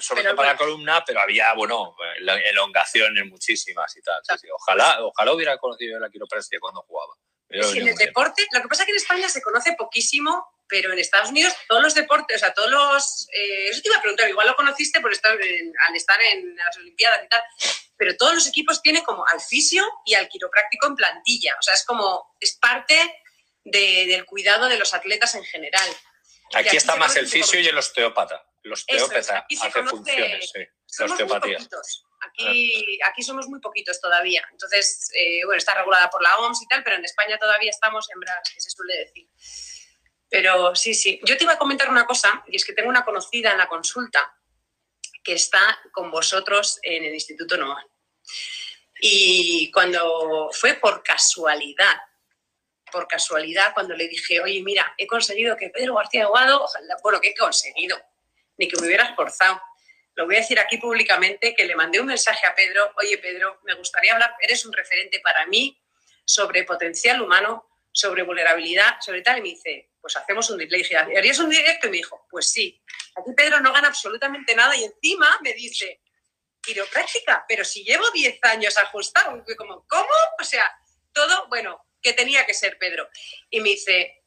sobre 0.01 0.23
todo 0.23 0.37
para 0.37 0.53
la 0.53 0.59
columna, 0.59 1.03
pero 1.07 1.21
había, 1.21 1.55
bueno, 1.55 1.97
elongaciones 2.51 3.25
muchísimas 3.27 3.97
y 3.97 4.03
tal. 4.03 4.21
Ojalá, 4.53 5.05
ojalá 5.05 5.33
hubiera 5.33 5.57
conocido 5.57 5.99
la 5.99 6.11
quiropraxia 6.11 6.61
cuando 6.61 6.83
jugaba. 6.83 7.15
Sí, 7.51 7.79
en 7.79 7.89
el 7.89 7.95
deporte, 7.95 8.47
lo 8.53 8.61
que 8.61 8.69
pasa 8.69 8.83
es 8.83 8.87
que 8.87 8.93
en 8.93 8.99
España 8.99 9.29
se 9.31 9.41
conoce 9.41 9.73
poquísimo, 9.73 10.47
pero 10.69 10.93
en 10.93 10.99
Estados 10.99 11.31
Unidos 11.31 11.53
todos 11.69 11.83
los 11.83 11.95
deportes, 11.95 12.37
o 12.37 12.41
sea, 12.41 12.55
todos 12.55 12.71
los... 12.71 13.29
Eh, 13.33 13.69
eso 13.71 13.81
te 13.83 13.89
iba 13.89 13.97
a 13.97 14.03
preguntar, 14.03 14.29
igual 14.29 14.47
lo 14.47 14.57
conociste 14.57 15.01
por 15.01 15.13
estar 15.13 15.33
al 15.33 15.97
estar 15.97 16.21
en 16.23 16.57
las 16.57 16.77
Olimpiadas 16.77 17.25
y 17.25 17.29
tal, 17.29 17.43
pero 17.97 18.17
todos 18.17 18.35
los 18.35 18.47
equipos 18.47 18.83
tienen 18.83 19.03
como 19.03 19.25
al 19.27 19.41
fisio 19.41 19.85
y 20.05 20.15
al 20.15 20.29
quiropráctico 20.29 20.87
en 20.87 20.95
plantilla. 20.95 21.57
O 21.59 21.63
sea, 21.63 21.75
es 21.75 21.85
como, 21.85 22.37
es 22.41 22.57
parte 22.57 23.23
del 23.65 24.25
cuidado 24.25 24.69
de 24.69 24.79
los 24.79 24.95
atletas 24.95 25.35
en 25.35 25.45
general. 25.45 25.89
Aquí, 26.55 26.77
está 26.77 26.97
más 26.97 27.17
el 27.17 27.29
fisio 27.29 27.61
y 27.61 27.67
el 27.67 27.77
osteópata. 27.77 28.47
El 28.63 28.73
osteópata 28.73 29.47
hace 29.49 29.83
funciones, 29.85 30.51
sí. 30.53 30.67
Somos 30.87 31.21
muy 31.21 31.41
poquitos. 31.41 32.05
Aquí, 32.21 32.99
aquí 33.05 33.23
somos 33.23 33.47
muy 33.47 33.61
poquitos 33.61 34.01
todavía. 34.01 34.47
Entonces, 34.51 35.11
eh, 35.15 35.45
bueno, 35.45 35.59
está 35.59 35.75
regulada 35.75 36.09
por 36.11 36.23
la 36.23 36.37
OMS 36.39 36.63
y 36.63 36.67
tal, 36.67 36.83
pero 36.83 36.97
en 36.97 37.05
España 37.05 37.39
todavía 37.39 37.71
estamos 37.71 38.09
en 38.13 38.21
bras, 38.21 38.51
que 38.53 38.61
se 38.61 38.71
suele 38.71 38.97
decir. 38.97 39.29
Pero 40.29 40.75
sí, 40.75 40.95
sí. 40.95 41.21
Yo 41.25 41.37
te 41.37 41.45
iba 41.45 41.55
a 41.55 41.59
comentar 41.59 41.89
una 41.89 42.05
cosa, 42.05 42.43
y 42.49 42.57
es 42.57 42.65
que 42.65 42.73
tengo 42.73 42.89
una 42.89 43.05
conocida 43.05 43.53
en 43.53 43.59
la 43.59 43.69
consulta 43.69 44.35
que 45.25 45.35
está 45.35 45.79
con 45.93 46.11
vosotros 46.11 46.79
en 46.83 47.05
el 47.05 47.15
Instituto 47.15 47.57
NOA. 47.57 47.85
Y 49.01 49.71
cuando 49.71 50.51
fue 50.53 50.75
por 50.75 51.03
casualidad, 51.03 51.97
por 52.91 53.07
casualidad, 53.07 53.73
cuando 53.75 53.95
le 53.95 54.09
dije, 54.09 54.41
oye, 54.41 54.63
mira, 54.63 54.95
he 54.97 55.07
conseguido 55.07 55.57
que 55.57 55.71
Pedro 55.71 55.95
García 55.95 56.25
Aguado, 56.25 56.67
bueno, 57.03 57.21
¿qué 57.21 57.29
he 57.29 57.35
conseguido? 57.35 57.99
Ni 58.57 58.67
que 58.67 58.81
me 58.81 58.87
hubiera 58.87 59.05
esforzado. 59.05 59.61
Lo 60.15 60.27
voy 60.27 60.37
a 60.37 60.41
decir 60.41 60.59
aquí 60.59 60.79
públicamente, 60.79 61.55
que 61.55 61.65
le 61.65 61.77
mandé 61.77 62.01
un 62.01 62.07
mensaje 62.07 62.47
a 62.47 62.55
Pedro, 62.55 62.93
oye, 62.97 63.19
Pedro, 63.19 63.61
me 63.63 63.75
gustaría 63.75 64.15
hablar, 64.15 64.35
eres 64.41 64.65
un 64.65 64.73
referente 64.73 65.21
para 65.21 65.47
mí 65.47 65.81
sobre 66.25 66.65
potencial 66.65 67.21
humano, 67.23 67.68
sobre 67.99 68.23
vulnerabilidad, 68.23 69.01
sobre 69.01 69.23
tal, 69.23 69.39
y 69.39 69.43
me 69.43 69.49
dice, 69.49 69.91
pues 70.01 70.15
hacemos 70.17 70.49
un 70.51 70.59
directo. 70.59 70.77
Le 70.77 70.83
dije, 70.83 71.19
¿harías 71.19 71.39
un 71.41 71.51
directo? 71.51 71.89
Y 71.89 71.91
me 71.91 71.97
dijo, 71.97 72.29
pues 72.31 72.49
sí. 72.49 72.81
Aquí 73.17 73.33
Pedro 73.37 73.59
no 73.59 73.73
gana 73.73 73.89
absolutamente 73.89 74.55
nada 74.55 74.77
y 74.77 74.85
encima 74.85 75.27
me 75.43 75.53
dice, 75.53 76.01
quiropráctica, 76.61 77.45
pero 77.49 77.65
si 77.65 77.83
llevo 77.83 78.09
10 78.13 78.39
años 78.45 78.79
ajustado, 78.79 79.45
como, 79.57 79.85
¿cómo? 79.89 80.09
O 80.41 80.45
sea, 80.45 80.71
todo, 81.13 81.49
bueno, 81.49 81.85
que 82.01 82.13
tenía 82.13 82.47
que 82.47 82.55
ser 82.55 82.79
Pedro. 82.79 83.09
Y 83.51 83.61
me 83.61 83.71
dice, 83.71 84.23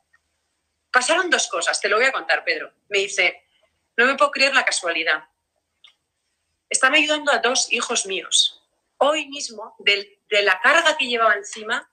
pasaron 0.92 1.30
dos 1.30 1.48
cosas, 1.48 1.80
te 1.80 1.88
lo 1.88 1.96
voy 1.96 2.08
a 2.08 2.12
contar, 2.12 2.44
Pedro. 2.44 2.74
Me 2.90 2.98
dice, 3.00 3.48
no 3.96 4.06
me 4.06 4.16
puedo 4.16 4.32
creer 4.32 4.54
la 4.54 4.66
casualidad. 4.66 5.24
Están 6.70 6.94
ayudando 6.94 7.32
a 7.32 7.38
dos 7.38 7.72
hijos 7.72 8.06
míos. 8.06 8.62
Hoy 8.98 9.30
mismo, 9.30 9.76
de, 9.80 10.20
de 10.30 10.42
la 10.42 10.60
carga 10.60 10.98
que 10.98 11.08
llevaba 11.08 11.36
encima, 11.36 11.90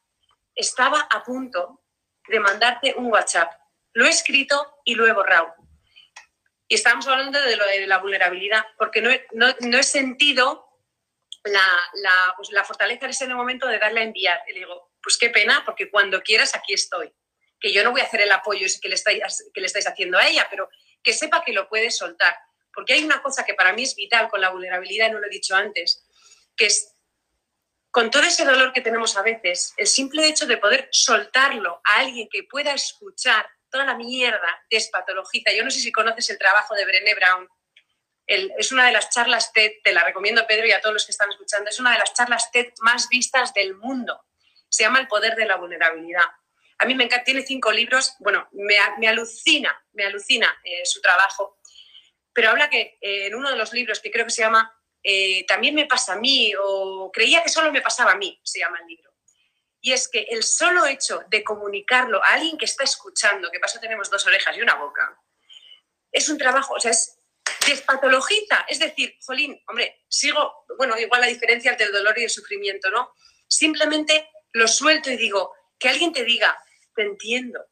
estaba 0.58 1.00
a 1.10 1.22
punto 1.22 1.82
de 2.26 2.40
mandarte 2.40 2.94
un 2.96 3.06
WhatsApp. 3.10 3.50
Lo 3.94 4.04
he 4.04 4.10
escrito 4.10 4.80
y 4.84 4.94
lo 4.94 5.06
he 5.06 5.12
borrado. 5.12 5.54
Y 6.66 6.74
estamos 6.74 7.06
hablando 7.06 7.40
de, 7.40 7.86
la 7.86 7.98
vulnerabilidad, 7.98 8.62
porque 8.76 9.00
no 9.00 9.10
he, 9.78 9.82
sentido 9.82 10.68
la, 11.44 11.62
la, 11.94 12.34
pues 12.36 12.50
fortaleza 12.66 13.06
en 13.06 13.10
ese 13.10 13.26
momento 13.28 13.66
de 13.66 13.78
darle 13.78 14.00
a 14.00 14.04
enviar. 14.04 14.42
Y 14.48 14.52
le 14.52 14.58
digo, 14.58 14.90
pues 15.02 15.16
qué 15.16 15.30
pena, 15.30 15.62
porque 15.64 15.90
cuando 15.90 16.20
quieras 16.22 16.54
aquí 16.54 16.74
estoy. 16.74 17.10
Que 17.58 17.72
yo 17.72 17.82
no 17.82 17.92
voy 17.92 18.02
a 18.02 18.04
hacer 18.04 18.20
el 18.20 18.30
apoyo 18.30 18.66
que 18.82 18.88
le, 18.88 18.96
estáis, 18.96 19.50
que 19.54 19.60
le 19.60 19.66
estáis 19.66 19.86
haciendo 19.86 20.18
a 20.18 20.26
ella, 20.26 20.46
pero 20.50 20.68
que 21.02 21.14
sepa 21.14 21.42
que 21.42 21.52
lo 21.52 21.68
puede 21.68 21.90
soltar. 21.90 22.36
Porque 22.74 22.92
hay 22.92 23.04
una 23.04 23.22
cosa 23.22 23.44
que 23.44 23.54
para 23.54 23.72
mí 23.72 23.84
es 23.84 23.94
vital 23.94 24.28
con 24.28 24.40
la 24.40 24.50
vulnerabilidad, 24.50 25.10
no 25.10 25.20
lo 25.20 25.26
he 25.26 25.30
dicho 25.30 25.56
antes, 25.56 26.06
que 26.54 26.66
es 26.66 26.97
con 27.90 28.10
todo 28.10 28.22
ese 28.22 28.44
dolor 28.44 28.72
que 28.72 28.80
tenemos 28.80 29.16
a 29.16 29.22
veces, 29.22 29.74
el 29.76 29.86
simple 29.86 30.26
hecho 30.26 30.46
de 30.46 30.58
poder 30.58 30.88
soltarlo 30.92 31.80
a 31.84 32.00
alguien 32.00 32.28
que 32.30 32.44
pueda 32.44 32.72
escuchar 32.74 33.48
toda 33.70 33.84
la 33.84 33.94
mierda 33.94 34.62
despatologiza. 34.70 35.52
Yo 35.52 35.64
no 35.64 35.70
sé 35.70 35.80
si 35.80 35.92
conoces 35.92 36.30
el 36.30 36.38
trabajo 36.38 36.74
de 36.74 36.84
Brené 36.84 37.14
Brown. 37.14 37.48
es 38.26 38.72
una 38.72 38.86
de 38.86 38.92
las 38.92 39.10
charlas 39.10 39.52
TED, 39.52 39.72
te 39.82 39.92
la 39.92 40.04
recomiendo 40.04 40.46
Pedro 40.46 40.66
y 40.66 40.72
a 40.72 40.80
todos 40.80 40.92
los 40.92 41.06
que 41.06 41.12
están 41.12 41.30
escuchando, 41.30 41.70
es 41.70 41.80
una 41.80 41.92
de 41.92 41.98
las 41.98 42.12
charlas 42.12 42.50
TED 42.50 42.72
más 42.80 43.08
vistas 43.08 43.54
del 43.54 43.74
mundo. 43.74 44.22
Se 44.68 44.82
llama 44.82 45.00
El 45.00 45.08
poder 45.08 45.34
de 45.34 45.46
la 45.46 45.56
vulnerabilidad. 45.56 46.26
A 46.78 46.84
mí 46.84 46.94
me 46.94 47.04
encanta, 47.04 47.24
tiene 47.24 47.42
cinco 47.42 47.72
libros, 47.72 48.14
bueno, 48.20 48.48
me, 48.52 49.08
alucina, 49.08 49.76
me 49.92 50.04
alucina 50.04 50.54
eh, 50.62 50.84
su 50.84 51.00
trabajo, 51.00 51.58
pero 52.32 52.50
habla 52.50 52.70
que 52.70 52.98
eh, 53.00 53.26
en 53.26 53.34
uno 53.34 53.50
de 53.50 53.56
los 53.56 53.72
libros 53.72 53.98
que 53.98 54.12
creo 54.12 54.26
que 54.26 54.30
se 54.30 54.42
llama 54.42 54.77
eh, 55.10 55.44
También 55.46 55.74
me 55.74 55.86
pasa 55.86 56.14
a 56.14 56.16
mí 56.16 56.52
o 56.62 57.10
creía 57.12 57.42
que 57.42 57.48
solo 57.48 57.72
me 57.72 57.80
pasaba 57.80 58.12
a 58.12 58.16
mí, 58.16 58.38
se 58.42 58.58
llama 58.60 58.78
el 58.80 58.86
libro 58.86 59.08
y 59.80 59.92
es 59.92 60.08
que 60.08 60.26
el 60.30 60.42
solo 60.42 60.86
hecho 60.86 61.22
de 61.28 61.44
comunicarlo 61.44 62.22
a 62.22 62.34
alguien 62.34 62.58
que 62.58 62.64
está 62.64 62.84
escuchando, 62.84 63.50
que 63.50 63.60
paso 63.60 63.78
tenemos 63.80 64.10
dos 64.10 64.26
orejas 64.26 64.56
y 64.56 64.60
una 64.60 64.74
boca, 64.74 65.18
es 66.10 66.28
un 66.28 66.38
trabajo, 66.38 66.74
o 66.74 66.80
sea, 66.80 66.90
es 66.90 67.18
despatologiza. 67.66 68.64
Es 68.68 68.78
decir, 68.78 69.16
Jolín, 69.24 69.60
hombre, 69.66 70.04
sigo, 70.08 70.64
bueno, 70.76 70.98
igual 70.98 71.20
la 71.20 71.26
diferencia 71.26 71.70
entre 71.70 71.86
el 71.86 71.92
dolor 71.92 72.18
y 72.18 72.24
el 72.24 72.30
sufrimiento, 72.30 72.90
¿no? 72.90 73.12
Simplemente 73.46 74.30
lo 74.52 74.66
suelto 74.66 75.10
y 75.10 75.16
digo, 75.16 75.54
que 75.78 75.88
alguien 75.88 76.12
te 76.12 76.24
diga, 76.24 76.58
te 76.94 77.02
entiendo. 77.02 77.64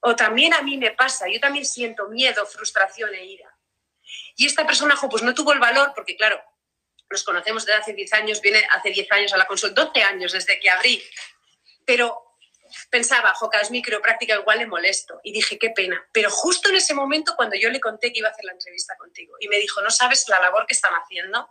O 0.00 0.14
también 0.14 0.54
a 0.54 0.62
mí 0.62 0.78
me 0.78 0.92
pasa, 0.92 1.28
yo 1.28 1.40
también 1.40 1.64
siento 1.64 2.08
miedo, 2.08 2.46
frustración 2.46 3.14
e 3.14 3.24
ira. 3.24 3.52
Y 4.36 4.46
esta 4.46 4.66
persona, 4.66 4.96
pues 5.10 5.22
no 5.22 5.34
tuvo 5.34 5.52
el 5.52 5.58
valor, 5.58 5.92
porque 5.94 6.16
claro, 6.16 6.40
nos 7.10 7.24
conocemos 7.24 7.64
desde 7.64 7.80
hace 7.80 7.92
10 7.92 8.12
años, 8.14 8.40
viene 8.40 8.62
hace 8.70 8.90
10 8.90 9.12
años 9.12 9.32
a 9.32 9.36
la 9.36 9.46
consulta, 9.46 9.84
12 9.84 10.02
años 10.02 10.32
desde 10.32 10.58
que 10.60 10.70
abrí 10.70 11.02
pero 11.88 12.36
pensaba, 12.90 13.32
joca, 13.32 13.60
es 13.60 13.70
micropráctica, 13.70 14.34
igual 14.34 14.58
le 14.58 14.66
molesto. 14.66 15.18
Y 15.24 15.32
dije, 15.32 15.58
qué 15.58 15.70
pena. 15.70 16.06
Pero 16.12 16.30
justo 16.30 16.68
en 16.68 16.76
ese 16.76 16.92
momento, 16.92 17.32
cuando 17.34 17.56
yo 17.56 17.70
le 17.70 17.80
conté 17.80 18.12
que 18.12 18.18
iba 18.18 18.28
a 18.28 18.32
hacer 18.32 18.44
la 18.44 18.52
entrevista 18.52 18.94
contigo, 18.98 19.36
y 19.40 19.48
me 19.48 19.56
dijo, 19.56 19.80
no 19.80 19.90
sabes 19.90 20.28
la 20.28 20.38
labor 20.38 20.66
que 20.66 20.74
están 20.74 20.92
haciendo, 20.92 21.48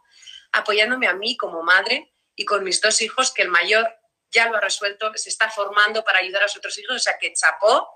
apoyándome 0.52 1.08
a 1.08 1.14
mí 1.14 1.36
como 1.38 1.64
madre 1.64 2.14
y 2.36 2.46
con 2.46 2.64
mis 2.64 2.80
dos 2.82 3.02
hijos, 3.02 3.34
que 3.34 3.42
el 3.42 3.50
mayor 3.50 3.92
ya 4.30 4.48
lo 4.48 4.58
ha 4.58 4.62
resuelto, 4.62 5.12
se 5.16 5.30
está 5.30 5.50
formando 5.50 6.04
para 6.04 6.20
ayudar 6.20 6.44
a 6.44 6.48
sus 6.48 6.58
otros 6.58 6.78
hijos, 6.78 6.98
o 6.98 7.00
sea, 7.00 7.18
que 7.20 7.34
chapó. 7.34 7.90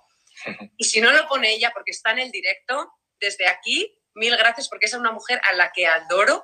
Y 0.77 0.85
si 0.85 0.99
no 0.99 1.11
lo 1.11 1.27
pone 1.27 1.53
ella, 1.53 1.69
porque 1.75 1.91
está 1.91 2.09
en 2.09 2.19
el 2.19 2.31
directo, 2.31 2.91
desde 3.19 3.47
aquí, 3.47 3.95
mil 4.15 4.35
gracias, 4.35 4.67
porque 4.67 4.87
es 4.87 4.95
una 4.95 5.11
mujer 5.11 5.39
a 5.47 5.53
la 5.53 5.71
que 5.71 5.85
adoro 5.85 6.43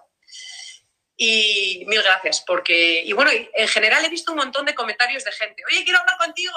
y 1.20 1.84
mil 1.88 2.02
gracias, 2.04 2.44
porque, 2.46 3.02
y 3.04 3.12
bueno, 3.12 3.32
en 3.32 3.68
general 3.68 4.06
he 4.06 4.10
visto 4.10 4.32
un 4.32 4.38
montón 4.38 4.66
de 4.66 4.76
comentarios 4.76 5.24
de 5.24 5.32
gente, 5.32 5.64
oye, 5.68 5.84
quiero 5.84 6.00
hablar 6.00 6.16
contigo, 6.20 6.54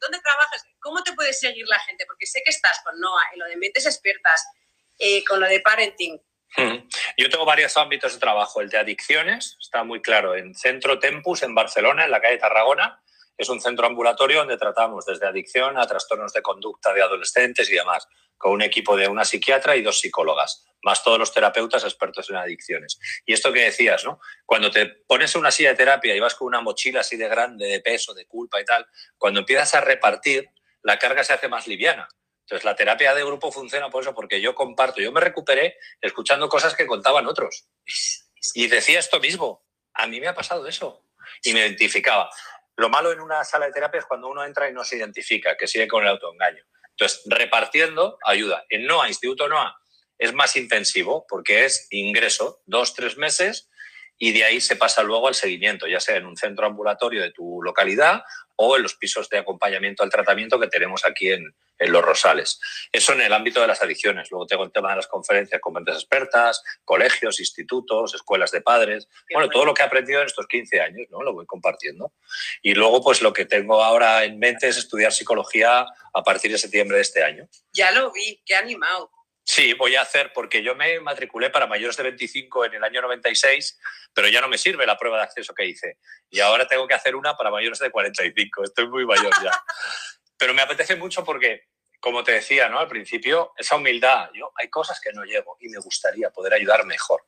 ¿dónde 0.00 0.18
trabajas? 0.18 0.64
¿Cómo 0.80 1.00
te 1.04 1.12
puede 1.12 1.32
seguir 1.32 1.64
la 1.68 1.78
gente? 1.78 2.04
Porque 2.06 2.26
sé 2.26 2.42
que 2.44 2.50
estás 2.50 2.80
con 2.84 2.98
Noah, 2.98 3.22
en 3.32 3.38
lo 3.38 3.46
de 3.46 3.56
mentes 3.56 3.86
expertas, 3.86 4.44
eh, 4.98 5.24
con 5.24 5.38
lo 5.38 5.46
de 5.46 5.60
parenting. 5.60 6.20
Hmm. 6.56 6.88
Yo 7.16 7.30
tengo 7.30 7.44
varios 7.44 7.76
ámbitos 7.76 8.14
de 8.14 8.18
trabajo. 8.18 8.60
El 8.60 8.68
de 8.68 8.78
adicciones 8.78 9.56
está 9.60 9.84
muy 9.84 10.02
claro 10.02 10.34
en 10.34 10.54
Centro 10.56 10.98
Tempus, 10.98 11.44
en 11.44 11.54
Barcelona, 11.54 12.04
en 12.04 12.10
la 12.10 12.20
calle 12.20 12.38
Tarragona. 12.38 13.00
Es 13.38 13.48
un 13.48 13.60
centro 13.60 13.86
ambulatorio 13.86 14.40
donde 14.40 14.58
tratamos 14.58 15.06
desde 15.06 15.26
adicción 15.26 15.78
a 15.78 15.86
trastornos 15.86 16.32
de 16.32 16.42
conducta 16.42 16.92
de 16.92 17.02
adolescentes 17.02 17.70
y 17.70 17.76
demás, 17.76 18.08
con 18.40 18.52
un 18.52 18.62
equipo 18.62 18.96
de 18.96 19.06
una 19.06 19.26
psiquiatra 19.26 19.76
y 19.76 19.82
dos 19.82 20.00
psicólogas 20.00 20.64
más 20.82 21.04
todos 21.04 21.18
los 21.18 21.30
terapeutas 21.30 21.84
expertos 21.84 22.30
en 22.30 22.36
adicciones. 22.36 22.98
Y 23.26 23.34
esto 23.34 23.52
que 23.52 23.64
decías, 23.64 24.02
¿no? 24.02 24.18
Cuando 24.46 24.70
te 24.70 24.86
pones 24.86 25.34
en 25.34 25.42
una 25.42 25.50
silla 25.50 25.70
de 25.70 25.76
terapia 25.76 26.16
y 26.16 26.20
vas 26.20 26.34
con 26.34 26.46
una 26.46 26.62
mochila 26.62 27.00
así 27.00 27.18
de 27.18 27.28
grande, 27.28 27.66
de 27.66 27.80
peso, 27.80 28.14
de 28.14 28.24
culpa 28.24 28.58
y 28.58 28.64
tal, 28.64 28.86
cuando 29.18 29.40
empiezas 29.40 29.74
a 29.74 29.82
repartir, 29.82 30.48
la 30.82 30.98
carga 30.98 31.22
se 31.22 31.34
hace 31.34 31.48
más 31.48 31.66
liviana. 31.66 32.08
Entonces, 32.46 32.64
la 32.64 32.74
terapia 32.74 33.14
de 33.14 33.22
grupo 33.22 33.52
funciona 33.52 33.90
por 33.90 34.02
eso, 34.02 34.14
porque 34.14 34.40
yo 34.40 34.54
comparto, 34.54 35.02
yo 35.02 35.12
me 35.12 35.20
recuperé 35.20 35.76
escuchando 36.00 36.48
cosas 36.48 36.74
que 36.74 36.86
contaban 36.86 37.26
otros. 37.26 37.68
Y 38.54 38.66
decía 38.68 38.98
esto 38.98 39.20
mismo, 39.20 39.66
a 39.92 40.06
mí 40.06 40.18
me 40.18 40.28
ha 40.28 40.34
pasado 40.34 40.66
eso. 40.66 41.04
Y 41.44 41.52
me 41.52 41.60
identificaba. 41.60 42.30
Lo 42.76 42.88
malo 42.88 43.12
en 43.12 43.20
una 43.20 43.44
sala 43.44 43.66
de 43.66 43.72
terapia 43.72 43.98
es 43.98 44.06
cuando 44.06 44.28
uno 44.28 44.42
entra 44.44 44.68
y 44.68 44.72
no 44.72 44.82
se 44.82 44.96
identifica, 44.96 45.56
que 45.56 45.66
sigue 45.66 45.86
con 45.86 46.02
el 46.02 46.08
autoengaño. 46.08 46.64
Entonces, 47.00 47.22
repartiendo 47.24 48.18
ayuda. 48.26 48.66
En 48.68 48.84
NOA, 48.84 49.08
Instituto 49.08 49.48
NOA, 49.48 49.74
es 50.18 50.34
más 50.34 50.54
intensivo 50.56 51.24
porque 51.26 51.64
es 51.64 51.86
ingreso, 51.90 52.60
dos, 52.66 52.94
tres 52.94 53.16
meses, 53.16 53.70
y 54.18 54.32
de 54.32 54.44
ahí 54.44 54.60
se 54.60 54.76
pasa 54.76 55.02
luego 55.02 55.26
al 55.26 55.34
seguimiento, 55.34 55.86
ya 55.86 55.98
sea 55.98 56.16
en 56.16 56.26
un 56.26 56.36
centro 56.36 56.66
ambulatorio 56.66 57.22
de 57.22 57.32
tu 57.32 57.62
localidad 57.62 58.22
o 58.56 58.76
en 58.76 58.82
los 58.82 58.96
pisos 58.96 59.30
de 59.30 59.38
acompañamiento 59.38 60.02
al 60.02 60.10
tratamiento 60.10 60.60
que 60.60 60.66
tenemos 60.66 61.06
aquí 61.06 61.30
en, 61.32 61.54
Los 61.88 62.04
Rosales. 62.04 62.60
Eso 62.92 63.12
en 63.12 63.22
el 63.22 63.32
ámbito 63.32 63.60
de 63.60 63.66
las 63.66 63.82
adicciones. 63.82 64.30
Luego 64.30 64.46
tengo 64.46 64.64
el 64.64 64.72
tema 64.72 64.90
de 64.90 64.96
las 64.96 65.06
conferencias 65.06 65.60
con 65.60 65.72
mentes 65.72 65.94
expertas, 65.96 66.62
colegios, 66.84 67.40
institutos, 67.40 68.14
escuelas 68.14 68.50
de 68.50 68.60
padres. 68.60 69.08
Bueno, 69.32 69.48
todo 69.48 69.64
lo 69.64 69.74
que 69.74 69.82
he 69.82 69.86
aprendido 69.86 70.20
en 70.20 70.26
estos 70.26 70.46
15 70.46 70.80
años, 70.80 71.06
¿no? 71.10 71.22
Lo 71.22 71.32
voy 71.32 71.46
compartiendo. 71.46 72.12
Y 72.62 72.74
luego, 72.74 73.02
pues 73.02 73.22
lo 73.22 73.32
que 73.32 73.46
tengo 73.46 73.82
ahora 73.82 74.24
en 74.24 74.38
mente 74.38 74.68
es 74.68 74.76
estudiar 74.76 75.12
psicología 75.12 75.86
a 76.12 76.22
partir 76.22 76.52
de 76.52 76.58
septiembre 76.58 76.96
de 76.96 77.02
este 77.02 77.22
año. 77.22 77.48
Ya 77.72 77.90
lo 77.92 78.12
vi, 78.12 78.42
qué 78.44 78.56
animado. 78.56 79.10
Sí, 79.44 79.72
voy 79.72 79.96
a 79.96 80.02
hacer, 80.02 80.32
porque 80.32 80.62
yo 80.62 80.76
me 80.76 81.00
matriculé 81.00 81.50
para 81.50 81.66
mayores 81.66 81.96
de 81.96 82.04
25 82.04 82.66
en 82.66 82.74
el 82.74 82.84
año 82.84 83.02
96, 83.02 83.80
pero 84.14 84.28
ya 84.28 84.40
no 84.40 84.46
me 84.46 84.58
sirve 84.58 84.86
la 84.86 84.96
prueba 84.96 85.16
de 85.16 85.24
acceso 85.24 85.54
que 85.54 85.66
hice. 85.66 85.98
Y 86.28 86.38
ahora 86.38 86.68
tengo 86.68 86.86
que 86.86 86.94
hacer 86.94 87.16
una 87.16 87.36
para 87.36 87.50
mayores 87.50 87.80
de 87.80 87.90
45. 87.90 88.62
Estoy 88.62 88.88
muy 88.88 89.04
mayor 89.04 89.32
ya. 89.42 89.50
Pero 90.40 90.54
me 90.54 90.62
apetece 90.62 90.96
mucho 90.96 91.22
porque, 91.22 91.68
como 92.00 92.24
te 92.24 92.32
decía 92.32 92.70
¿no? 92.70 92.78
al 92.78 92.88
principio, 92.88 93.52
esa 93.58 93.76
humildad. 93.76 94.30
Yo, 94.32 94.50
hay 94.56 94.70
cosas 94.70 94.98
que 94.98 95.12
no 95.12 95.22
llego 95.24 95.58
y 95.60 95.68
me 95.68 95.78
gustaría 95.78 96.30
poder 96.30 96.54
ayudar 96.54 96.86
mejor. 96.86 97.26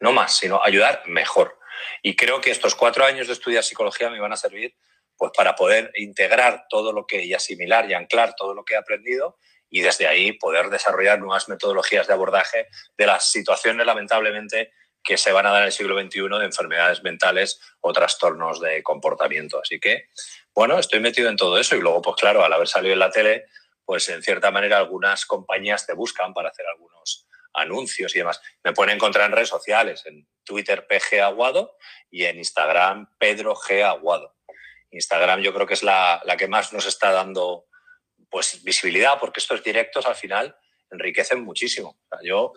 No 0.00 0.10
más, 0.10 0.36
sino 0.36 0.60
ayudar 0.60 1.04
mejor. 1.06 1.56
Y 2.02 2.16
creo 2.16 2.40
que 2.40 2.50
estos 2.50 2.74
cuatro 2.74 3.04
años 3.04 3.28
de 3.28 3.34
estudiar 3.34 3.62
psicología 3.62 4.10
me 4.10 4.18
van 4.18 4.32
a 4.32 4.36
servir 4.36 4.74
pues, 5.16 5.30
para 5.36 5.54
poder 5.54 5.92
integrar 5.94 6.66
todo 6.68 6.92
lo 6.92 7.06
que 7.06 7.24
y 7.24 7.32
asimilar 7.32 7.88
y 7.88 7.94
anclar 7.94 8.34
todo 8.34 8.54
lo 8.54 8.64
que 8.64 8.74
he 8.74 8.76
aprendido 8.76 9.38
y 9.70 9.80
desde 9.80 10.08
ahí 10.08 10.32
poder 10.32 10.68
desarrollar 10.68 11.20
nuevas 11.20 11.48
metodologías 11.48 12.08
de 12.08 12.12
abordaje 12.12 12.66
de 12.98 13.06
las 13.06 13.30
situaciones, 13.30 13.86
lamentablemente, 13.86 14.72
que 15.02 15.16
se 15.16 15.32
van 15.32 15.46
a 15.46 15.50
dar 15.50 15.62
en 15.62 15.66
el 15.66 15.72
siglo 15.72 16.00
XXI 16.00 16.38
de 16.38 16.44
enfermedades 16.44 17.02
mentales 17.02 17.60
o 17.80 17.92
trastornos 17.92 18.60
de 18.60 18.82
comportamiento. 18.82 19.60
Así 19.60 19.80
que, 19.80 20.08
bueno, 20.54 20.78
estoy 20.78 21.00
metido 21.00 21.28
en 21.28 21.36
todo 21.36 21.58
eso 21.58 21.76
y 21.76 21.80
luego, 21.80 22.02
pues 22.02 22.16
claro, 22.16 22.44
al 22.44 22.52
haber 22.52 22.68
salido 22.68 22.92
en 22.92 22.98
la 22.98 23.10
tele, 23.10 23.46
pues 23.84 24.08
en 24.08 24.22
cierta 24.22 24.50
manera 24.50 24.78
algunas 24.78 25.26
compañías 25.26 25.86
te 25.86 25.94
buscan 25.94 26.34
para 26.34 26.50
hacer 26.50 26.66
algunos 26.66 27.26
anuncios 27.54 28.14
y 28.14 28.18
demás. 28.18 28.40
Me 28.62 28.72
pueden 28.72 28.94
encontrar 28.94 29.26
en 29.26 29.32
redes 29.32 29.48
sociales, 29.48 30.04
en 30.06 30.26
Twitter 30.44 30.86
PG 30.86 31.20
Aguado 31.20 31.76
y 32.10 32.24
en 32.24 32.38
Instagram 32.38 33.08
Pedro 33.18 33.54
G 33.54 33.82
Aguado. 33.82 34.34
Instagram 34.90 35.40
yo 35.40 35.54
creo 35.54 35.66
que 35.66 35.74
es 35.74 35.82
la, 35.82 36.20
la 36.24 36.36
que 36.36 36.48
más 36.48 36.72
nos 36.72 36.86
está 36.86 37.12
dando 37.12 37.66
pues 38.30 38.62
visibilidad, 38.64 39.18
porque 39.20 39.40
estos 39.40 39.62
directos 39.62 40.06
al 40.06 40.14
final 40.14 40.56
enriquecen 40.90 41.42
muchísimo. 41.42 41.98
yo, 42.22 42.52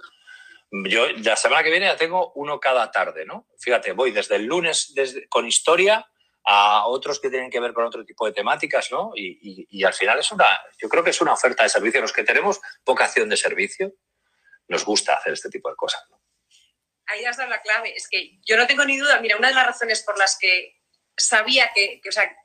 yo 0.71 1.07
la 1.11 1.35
semana 1.35 1.63
que 1.63 1.69
viene 1.71 1.87
ya 1.87 1.97
tengo 1.97 2.31
uno 2.35 2.59
cada 2.59 2.91
tarde, 2.91 3.25
¿no? 3.25 3.47
Fíjate, 3.59 3.93
voy 3.93 4.11
desde 4.11 4.35
el 4.35 4.45
lunes 4.45 4.93
con 5.29 5.45
historia 5.47 6.09
a 6.45 6.85
otros 6.85 7.19
que 7.19 7.29
tienen 7.29 7.49
que 7.49 7.59
ver 7.59 7.73
con 7.73 7.85
otro 7.85 8.05
tipo 8.05 8.25
de 8.25 8.31
temáticas, 8.31 8.91
¿no? 8.91 9.11
Y, 9.15 9.83
al 9.83 9.93
final 9.93 10.19
es 10.19 10.31
una, 10.31 10.45
yo 10.77 10.87
creo 10.87 11.03
que 11.03 11.09
es 11.09 11.21
una 11.21 11.33
oferta 11.33 11.63
de 11.63 11.69
servicio. 11.69 12.01
Los 12.01 12.13
que 12.13 12.23
tenemos 12.23 12.61
vocación 12.85 13.29
de 13.29 13.37
servicio, 13.37 13.93
nos 14.67 14.85
gusta 14.85 15.15
hacer 15.15 15.33
este 15.33 15.49
tipo 15.49 15.69
de 15.69 15.75
cosas, 15.75 16.03
¿no? 16.09 16.21
Ahí 17.07 17.23
has 17.25 17.37
dado 17.37 17.49
la 17.49 17.61
clave. 17.61 17.95
Es 17.95 18.07
que 18.07 18.39
yo 18.43 18.57
no 18.57 18.65
tengo 18.65 18.83
ni 18.85 18.97
duda, 18.97 19.19
mira, 19.21 19.37
una 19.37 19.49
de 19.49 19.53
las 19.53 19.65
razones 19.65 20.01
por 20.01 20.17
las 20.17 20.37
que 20.39 20.81
sabía 21.15 21.71
que, 21.73 22.01
que 22.01 22.09
o 22.09 22.11
sea, 22.11 22.35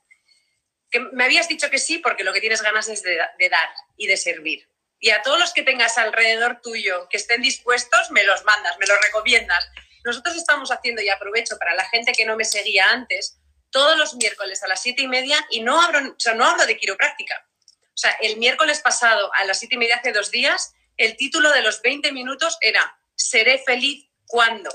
que 0.91 1.01
me 1.01 1.25
habías 1.25 1.49
dicho 1.49 1.71
que 1.71 1.79
sí 1.79 1.99
porque 1.99 2.25
lo 2.25 2.33
que 2.33 2.41
tienes 2.41 2.63
ganas 2.63 2.89
es 2.89 3.03
de, 3.03 3.17
dar 3.17 3.69
y 3.97 4.07
de 4.07 4.17
servir. 4.17 4.69
Y 4.99 5.11
a 5.11 5.23
todos 5.23 5.39
los 5.39 5.55
que 5.55 5.63
tengas 5.63 5.97
alrededor 5.97 6.61
tuyo 6.63 7.09
que 7.09 7.17
estén 7.17 7.41
dispuestos, 7.41 8.11
me 8.11 8.25
los 8.25 8.45
mandas, 8.45 8.77
me 8.79 8.87
los 8.87 9.01
recomiendas. 9.01 9.71
Nosotros 10.05 10.37
estamos 10.37 10.71
haciendo, 10.71 11.01
y 11.01 11.09
aprovecho 11.09 11.59
para 11.59 11.75
la 11.75 11.89
gente 11.89 12.13
que 12.13 12.27
no 12.27 12.37
me 12.37 12.45
seguía 12.45 12.91
antes, 12.91 13.40
todos 13.71 13.97
los 13.97 14.15
miércoles 14.15 14.63
a 14.63 14.69
las 14.69 14.83
siete 14.83 15.03
y 15.03 15.09
media, 15.09 15.47
y 15.51 15.61
no 15.61 15.81
hablo, 15.81 15.99
o 15.99 16.35
no 16.35 16.45
hablo 16.45 16.67
de 16.67 16.77
quiropráctica. 16.77 17.47
O 17.95 17.97
sea, 18.01 18.13
el 18.21 18.37
miércoles 18.39 18.81
pasado 18.81 19.31
a 19.35 19.45
las 19.45 19.59
siete 19.59 19.75
y 19.75 19.79
media, 19.79 19.97
hace 19.97 20.13
dos 20.13 20.31
días, 20.31 20.75
el 20.97 21.17
título 21.17 21.51
de 21.51 21.63
los 21.63 21.81
20 21.83 22.13
minutos 22.13 22.59
era 22.61 22.99
Seré 23.15 23.59
feliz 23.59 24.09
cuando. 24.27 24.71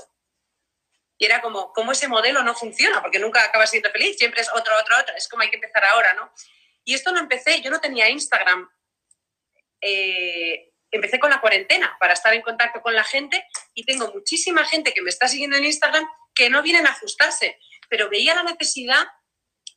Y 1.18 1.24
era 1.24 1.40
como, 1.40 1.72
¿cómo 1.72 1.92
ese 1.92 2.08
modelo 2.08 2.42
no 2.42 2.54
funciona? 2.54 3.00
Porque 3.00 3.18
nunca 3.18 3.42
acabas 3.44 3.70
siendo 3.70 3.90
feliz, 3.90 4.16
siempre 4.18 4.42
es 4.42 4.48
otro, 4.52 4.76
otro, 4.78 4.98
otro. 4.98 5.14
Es 5.16 5.28
como 5.28 5.42
hay 5.42 5.50
que 5.50 5.56
empezar 5.56 5.84
ahora, 5.84 6.14
¿no? 6.14 6.32
Y 6.84 6.94
esto 6.94 7.10
no 7.10 7.20
empecé, 7.20 7.60
yo 7.62 7.70
no 7.70 7.80
tenía 7.80 8.08
Instagram. 8.08 8.68
Eh, 9.80 10.72
empecé 10.90 11.18
con 11.18 11.30
la 11.30 11.40
cuarentena 11.40 11.96
para 11.98 12.12
estar 12.12 12.32
en 12.34 12.42
contacto 12.42 12.80
con 12.80 12.94
la 12.94 13.04
gente 13.04 13.44
y 13.74 13.84
tengo 13.84 14.12
muchísima 14.12 14.64
gente 14.64 14.92
que 14.92 15.02
me 15.02 15.10
está 15.10 15.28
siguiendo 15.28 15.56
en 15.56 15.64
Instagram 15.64 16.06
que 16.34 16.50
no 16.50 16.62
vienen 16.62 16.86
a 16.86 16.90
ajustarse, 16.90 17.58
pero 17.88 18.08
veía 18.08 18.34
la 18.34 18.42
necesidad 18.42 19.06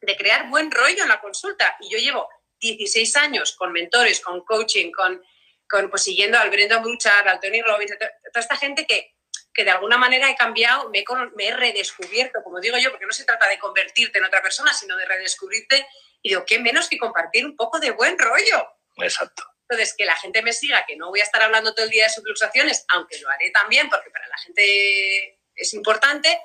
de 0.02 0.16
crear 0.16 0.50
buen 0.50 0.72
rollo 0.72 1.04
en 1.04 1.10
la 1.10 1.20
consulta. 1.20 1.76
Y 1.82 1.92
yo 1.92 1.98
llevo 1.98 2.30
16 2.60 3.16
años 3.18 3.56
con 3.56 3.72
mentores, 3.72 4.22
con 4.22 4.42
coaching, 4.46 4.92
con, 4.92 5.22
con 5.70 5.90
pues, 5.90 6.04
siguiendo 6.04 6.38
al 6.38 6.50
Brendan 6.50 6.84
Bouchard, 6.84 7.28
al 7.28 7.40
Tony 7.40 7.62
Robbins, 7.62 7.98
toda 7.98 8.42
esta 8.42 8.56
gente 8.56 8.86
que 8.86 9.14
que 9.54 9.64
de 9.64 9.72
alguna 9.72 9.98
manera 9.98 10.30
he 10.30 10.36
cambiado, 10.36 10.90
me 10.90 11.04
he, 11.40 11.52
redescubierto, 11.52 12.42
como 12.44 12.60
digo 12.60 12.78
yo, 12.78 12.92
porque 12.92 13.06
no 13.06 13.12
se 13.12 13.26
trata 13.26 13.48
de 13.48 13.60
convertirte 13.60 14.20
en 14.20 14.26
otra 14.26 14.42
persona, 14.42 14.74
sino 14.74 14.96
de 14.96 15.06
redescubrirte. 15.06 15.88
Y 16.22 16.30
digo, 16.30 16.46
¿qué 16.46 16.60
menos 16.60 16.88
que 16.88 16.98
compartir 16.98 17.46
un 17.46 17.56
poco 17.56 17.80
de 17.80 17.92
buen 17.92 18.18
rollo? 18.18 18.70
Exacto. 18.98 19.44
Entonces, 19.68 19.96
que 19.98 20.06
la 20.06 20.16
gente 20.16 20.42
me 20.42 20.54
siga, 20.54 20.86
que 20.86 20.96
no 20.96 21.10
voy 21.10 21.20
a 21.20 21.24
estar 21.24 21.42
hablando 21.42 21.74
todo 21.74 21.86
el 21.86 21.92
día 21.92 22.06
de 22.06 22.10
subluxaciones, 22.10 22.86
aunque 22.90 23.20
lo 23.20 23.30
haré 23.30 23.52
también, 23.52 23.90
porque 23.90 24.10
para 24.10 24.28
la 24.28 24.38
gente 24.38 25.40
es 25.56 25.74
importante. 25.74 26.40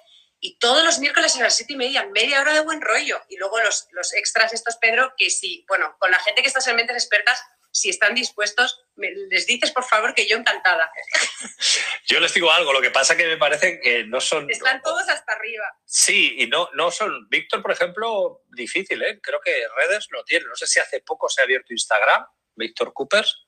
Y 0.44 0.58
todos 0.58 0.84
los 0.84 0.98
miércoles 0.98 1.34
a 1.36 1.42
las 1.42 1.56
siete 1.56 1.72
y 1.72 1.76
media, 1.76 2.06
media 2.12 2.42
hora 2.42 2.52
de 2.52 2.60
buen 2.60 2.82
rollo. 2.82 3.18
Y 3.30 3.38
luego 3.38 3.58
los, 3.62 3.88
los 3.92 4.12
extras 4.12 4.52
estos, 4.52 4.76
Pedro, 4.76 5.14
que 5.16 5.30
sí, 5.30 5.64
bueno, 5.66 5.96
con 5.98 6.10
la 6.10 6.18
gente 6.18 6.42
que 6.42 6.48
está 6.48 6.60
en 6.68 6.76
mentes 6.76 6.96
expertas, 6.96 7.42
si 7.70 7.88
están 7.88 8.14
dispuestos, 8.14 8.84
les 8.94 9.46
dices 9.46 9.70
por 9.72 9.84
favor 9.84 10.14
que 10.14 10.28
yo 10.28 10.36
encantada. 10.36 10.92
Yo 12.06 12.20
les 12.20 12.34
digo 12.34 12.52
algo, 12.52 12.74
lo 12.74 12.82
que 12.82 12.90
pasa 12.90 13.16
que 13.16 13.26
me 13.26 13.38
parece 13.38 13.80
que 13.80 14.04
no 14.04 14.20
son... 14.20 14.50
Están 14.50 14.82
todos 14.82 15.08
hasta 15.08 15.32
arriba. 15.32 15.64
Sí, 15.86 16.36
y 16.38 16.46
no, 16.46 16.68
no 16.74 16.90
son... 16.90 17.26
Víctor, 17.30 17.62
por 17.62 17.72
ejemplo, 17.72 18.42
difícil, 18.50 19.02
¿eh? 19.02 19.18
Creo 19.22 19.40
que 19.40 19.66
redes 19.78 20.08
no 20.12 20.22
tiene. 20.24 20.44
No 20.44 20.56
sé 20.56 20.66
si 20.66 20.78
hace 20.78 21.00
poco 21.00 21.30
se 21.30 21.40
ha 21.40 21.44
abierto 21.44 21.72
Instagram, 21.72 22.26
Víctor 22.54 22.92
Coopers, 22.92 23.43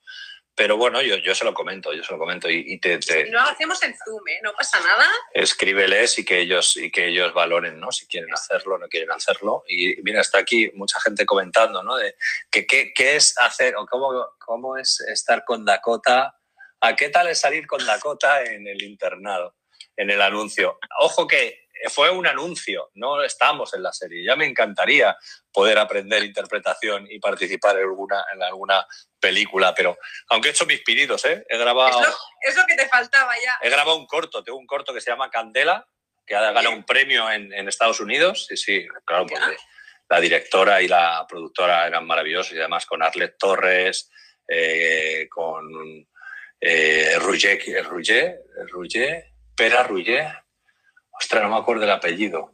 pero 0.57 0.75
bueno, 0.75 1.03
yo, 1.03 1.17
yo 1.17 1.35
se 1.35 1.45
lo 1.45 1.53
comento, 1.53 1.93
yo 1.93 2.03
se 2.03 2.11
lo 2.11 2.17
comento 2.17 2.49
y, 2.49 2.79
te, 2.79 2.99
No 3.29 3.41
hacemos 3.41 3.81
en 3.83 3.95
Zoom, 3.95 4.27
¿eh? 4.27 4.39
No 4.41 4.53
pasa 4.53 4.79
nada. 4.79 5.05
Escríbeles 5.31 6.17
y 6.17 6.25
que 6.25 6.39
ellos, 6.39 6.75
y 6.77 6.89
que 6.89 7.09
ellos 7.09 7.31
valoren, 7.31 7.79
¿no? 7.79 7.91
Si 7.91 8.07
quieren 8.07 8.33
hacerlo 8.33 8.73
o 8.73 8.77
no 8.79 8.87
quieren 8.87 9.11
hacerlo. 9.11 9.63
Y 9.67 10.01
mira, 10.01 10.21
está 10.21 10.39
aquí 10.39 10.71
mucha 10.73 10.99
gente 10.99 11.27
comentando, 11.27 11.83
¿no? 11.83 11.95
De 11.95 12.15
qué 12.49 12.91
es 12.97 13.37
hacer 13.37 13.75
o 13.75 13.85
cómo, 13.85 14.29
cómo 14.39 14.77
es 14.77 14.99
estar 15.01 15.45
con 15.45 15.63
Dakota. 15.63 16.35
¿A 16.81 16.95
qué 16.95 17.09
tal 17.09 17.27
es 17.27 17.39
salir 17.39 17.67
con 17.67 17.85
Dakota 17.85 18.43
en 18.43 18.65
el 18.65 18.81
internado, 18.81 19.55
en 19.95 20.09
el 20.09 20.23
anuncio? 20.23 20.79
Ojo 21.01 21.27
que 21.27 21.66
fue 21.89 22.09
un 22.09 22.27
anuncio, 22.27 22.89
no 22.95 23.23
estamos 23.23 23.73
en 23.73 23.83
la 23.83 23.91
serie. 23.91 24.23
Ya 24.25 24.35
me 24.35 24.45
encantaría 24.45 25.15
poder 25.51 25.79
aprender 25.79 26.23
interpretación 26.23 27.07
y 27.09 27.19
participar 27.19 27.77
en 27.77 27.83
alguna, 27.83 28.25
en 28.33 28.43
alguna 28.43 28.85
película, 29.19 29.73
pero 29.75 29.97
aunque 30.29 30.49
he 30.49 30.51
hecho 30.51 30.65
mis 30.65 30.81
pinitos, 30.81 31.25
¿eh? 31.25 31.45
he 31.47 31.57
grabado... 31.57 31.99
Es 32.41 32.55
lo, 32.55 32.65
que 32.65 32.75
te 32.75 32.87
faltaba 32.87 33.33
ya. 33.35 33.57
He 33.61 33.69
grabado 33.69 33.97
un 33.97 34.05
corto, 34.05 34.43
tengo 34.43 34.57
un 34.57 34.67
corto 34.67 34.93
que 34.93 35.01
se 35.01 35.11
llama 35.11 35.29
Candela, 35.29 35.87
que 36.25 36.35
ha 36.35 36.41
ganado 36.41 36.71
un 36.71 36.83
premio 36.83 37.31
en, 37.31 37.67
Estados 37.67 37.99
Unidos. 37.99 38.45
Sí, 38.47 38.57
sí, 38.57 38.87
claro, 39.05 39.25
porque 39.25 39.57
la 40.09 40.19
directora 40.19 40.81
y 40.81 40.87
la 40.87 41.25
productora 41.27 41.87
eran 41.87 42.05
maravillosos 42.05 42.53
y 42.53 42.59
además 42.59 42.85
con 42.85 43.01
Arlet 43.01 43.37
Torres, 43.37 44.11
eh, 44.47 45.27
con 45.29 46.07
eh, 46.59 47.15
Rouget, 47.19 47.61
Rouget, 47.85 49.25
Pera 49.55 49.83
Rouget, 49.83 50.27
Ostras, 51.19 51.43
no 51.43 51.49
me 51.49 51.57
acuerdo 51.57 51.83
el 51.83 51.91
apellido. 51.91 52.53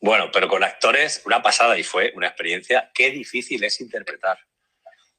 Bueno, 0.00 0.30
pero 0.32 0.48
con 0.48 0.62
actores, 0.62 1.22
una 1.26 1.42
pasada 1.42 1.76
y 1.78 1.82
fue 1.82 2.12
una 2.14 2.28
experiencia. 2.28 2.90
Qué 2.94 3.10
difícil 3.10 3.64
es 3.64 3.80
interpretar. 3.80 4.38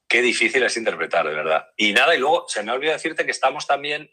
Qué 0.08 0.22
difícil 0.22 0.64
es 0.64 0.76
interpretar, 0.78 1.28
de 1.28 1.36
verdad. 1.36 1.68
Y 1.78 1.94
nada, 1.94 2.16
y 2.16 2.20
luego 2.20 2.46
se 2.48 2.64
me 2.64 2.72
ha 2.72 2.76
olvidado 2.76 2.98
decirte 2.98 3.26
que 3.26 3.32
estamos 3.32 3.68
también, 3.68 4.10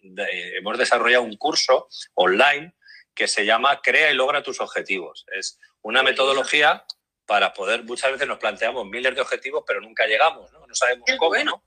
hemos 0.59 0.77
desarrollado 0.77 1.23
un 1.23 1.37
curso 1.37 1.89
online 2.15 2.75
que 3.15 3.29
se 3.29 3.47
llama 3.47 3.81
Crea 3.81 4.11
y 4.11 4.15
logra 4.15 4.43
tus 4.43 4.61
objetivos. 4.61 5.25
Es 5.33 5.59
una 5.81 6.03
metodología 6.03 6.85
para 7.25 7.55
poder, 7.55 7.85
muchas 7.85 8.13
veces 8.13 8.29
nos 8.29 8.39
planteamos 8.39 8.87
miles 8.87 9.15
de 9.15 9.21
objetivos, 9.21 9.65
pero 9.67 9.81
nunca 9.81 10.07
llegamos, 10.07 10.53
no, 10.53 10.67
no 10.67 10.75
sabemos 10.75 11.09
cómo. 11.19 11.63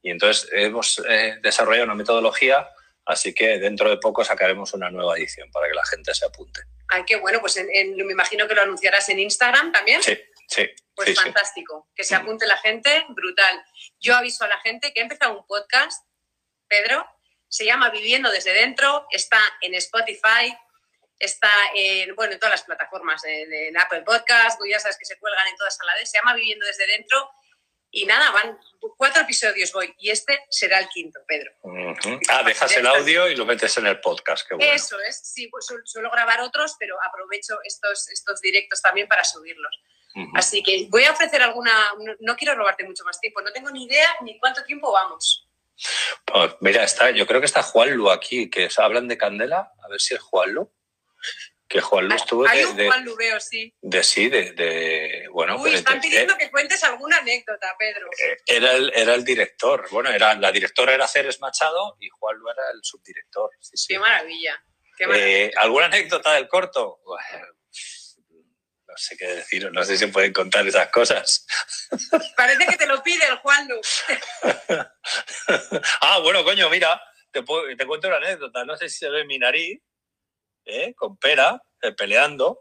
Y 0.00 0.10
entonces 0.10 0.48
hemos 0.52 1.02
eh, 1.08 1.38
desarrollado 1.42 1.84
una 1.86 1.94
metodología 1.94 2.68
Así 3.04 3.34
que 3.34 3.58
dentro 3.58 3.90
de 3.90 3.96
poco 3.96 4.24
sacaremos 4.24 4.72
una 4.74 4.90
nueva 4.90 5.16
edición 5.16 5.50
para 5.50 5.68
que 5.68 5.74
la 5.74 5.84
gente 5.86 6.14
se 6.14 6.24
apunte. 6.24 6.62
Ay, 6.88 7.04
qué 7.04 7.16
bueno, 7.16 7.40
pues 7.40 7.56
me 7.56 8.12
imagino 8.12 8.46
que 8.46 8.54
lo 8.54 8.62
anunciarás 8.62 9.08
en 9.08 9.18
Instagram 9.18 9.72
también. 9.72 10.02
Sí, 10.02 10.18
sí. 10.48 10.68
Pues 10.94 11.18
fantástico, 11.18 11.88
que 11.94 12.04
se 12.04 12.14
apunte 12.14 12.46
la 12.46 12.58
gente, 12.58 13.06
brutal. 13.08 13.64
Yo 13.98 14.14
aviso 14.14 14.44
a 14.44 14.48
la 14.48 14.60
gente 14.60 14.92
que 14.92 15.00
he 15.00 15.02
empezado 15.02 15.38
un 15.38 15.46
podcast, 15.46 16.06
Pedro, 16.68 17.06
Se 17.48 17.64
llama 17.64 17.90
Viviendo 17.90 18.30
desde 18.30 18.52
dentro, 18.52 19.06
está 19.10 19.38
en 19.60 19.74
Spotify, 19.74 20.56
está 21.18 21.50
en, 21.74 22.14
bueno, 22.14 22.32
en 22.34 22.38
todas 22.38 22.52
las 22.52 22.62
plataformas, 22.64 23.22
en, 23.24 23.76
Apple 23.78 24.02
Podcast, 24.02 24.60
ya 24.68 24.80
sabes 24.80 24.98
que 24.98 25.04
se 25.04 25.18
cuelgan 25.18 25.46
en 25.48 25.56
todas 25.56 25.78
a 25.80 25.84
la 25.84 25.94
vez, 25.94 26.10
se 26.10 26.18
llama 26.18 26.34
Viviendo 26.34 26.66
desde 26.66 26.86
dentro. 26.86 27.30
Y 27.94 28.06
nada, 28.06 28.30
van 28.30 28.58
cuatro 28.96 29.20
episodios 29.20 29.70
voy 29.70 29.94
y 29.98 30.10
este 30.10 30.46
será 30.48 30.78
el 30.78 30.88
quinto, 30.88 31.20
Pedro. 31.26 31.52
Ah, 32.30 32.42
dejas 32.42 32.74
el 32.78 32.86
audio 32.86 33.28
y 33.28 33.36
lo 33.36 33.44
metes 33.44 33.76
en 33.76 33.86
el 33.86 34.00
podcast, 34.00 34.48
qué 34.48 34.54
bueno. 34.54 34.72
Eso 34.72 34.98
es, 35.06 35.20
sí, 35.22 35.48
pues 35.48 35.66
suelo 35.84 36.10
grabar 36.10 36.40
otros, 36.40 36.74
pero 36.78 36.96
aprovecho 37.06 37.58
estos, 37.64 38.08
estos 38.08 38.40
directos 38.40 38.80
también 38.80 39.06
para 39.06 39.24
subirlos. 39.24 39.78
Así 40.34 40.62
que 40.62 40.86
voy 40.88 41.04
a 41.04 41.12
ofrecer 41.12 41.42
alguna, 41.42 41.72
no, 42.20 42.36
quiero 42.36 42.54
robarte 42.54 42.84
mucho 42.84 43.04
más 43.04 43.20
tiempo, 43.20 43.42
no 43.42 43.52
tengo 43.52 43.70
ni 43.70 43.84
idea 43.84 44.08
ni 44.22 44.38
cuánto 44.38 44.64
tiempo 44.64 44.90
vamos. 44.90 45.48
Pues 46.24 46.54
mira, 46.60 46.84
está, 46.84 47.10
yo 47.10 47.26
creo 47.26 47.40
que 47.40 47.46
está 47.46 47.62
Juanlu 47.62 48.10
aquí, 48.10 48.48
que 48.48 48.68
hablan 48.78 49.06
de 49.06 49.18
Candela, 49.18 49.72
a 49.82 49.88
ver 49.88 50.00
si 50.00 50.14
es 50.14 50.20
Juanlu 50.20 50.70
que 51.72 51.80
Juan 51.80 52.06
Lu 52.06 52.14
estuvo 52.14 52.46
Hay 52.46 52.64
un 52.64 52.76
Juan 52.76 53.02
Lu, 53.02 53.16
veo, 53.16 53.40
sí. 53.40 53.74
De 53.80 54.02
sí, 54.02 54.28
de, 54.28 55.26
bueno. 55.32 55.56
Uy, 55.56 55.72
están 55.72 56.02
pidiendo 56.02 56.36
que 56.36 56.50
cuentes 56.50 56.84
alguna 56.84 57.16
anécdota, 57.16 57.74
Pedro. 57.78 58.08
Eh, 58.22 58.36
era 58.46 58.72
el, 58.72 58.92
era 58.94 59.14
el 59.14 59.24
director, 59.24 59.88
bueno, 59.90 60.10
era, 60.10 60.34
la 60.34 60.52
directora 60.52 60.92
era 60.92 61.08
Ceres 61.08 61.40
Machado 61.40 61.96
y 61.98 62.10
Juan 62.10 62.36
Lu 62.36 62.50
era 62.50 62.70
el 62.74 62.80
subdirector. 62.82 63.50
Qué 63.88 63.98
maravilla. 63.98 64.62
Eh, 65.14 65.50
¿Alguna 65.56 65.86
anécdota 65.86 66.34
del 66.34 66.46
corto? 66.46 67.00
no 67.06 68.98
sé 68.98 69.16
qué 69.16 69.26
decir, 69.26 69.72
no 69.72 69.82
sé 69.84 69.96
si 69.96 70.06
pueden 70.08 70.34
contar 70.34 70.68
esas 70.68 70.88
cosas. 70.88 71.46
Parece 72.36 72.66
que 72.66 72.76
te 72.76 72.86
lo 72.86 73.02
pide 73.02 73.26
el 73.26 73.38
Juan 73.38 73.66
Lu. 73.66 73.80
ah, 76.02 76.18
bueno, 76.18 76.44
coño, 76.44 76.68
mira, 76.68 77.00
te, 77.30 77.42
te 77.42 77.86
cuento 77.86 78.08
una 78.08 78.18
anécdota. 78.18 78.66
No 78.66 78.76
sé 78.76 78.90
si 78.90 78.98
se 78.98 79.08
ve 79.08 79.24
mi 79.24 79.38
nariz, 79.38 79.80
¿eh? 80.64 80.94
con 80.94 81.16
pera, 81.16 81.62
eh, 81.82 81.92
peleando, 81.92 82.58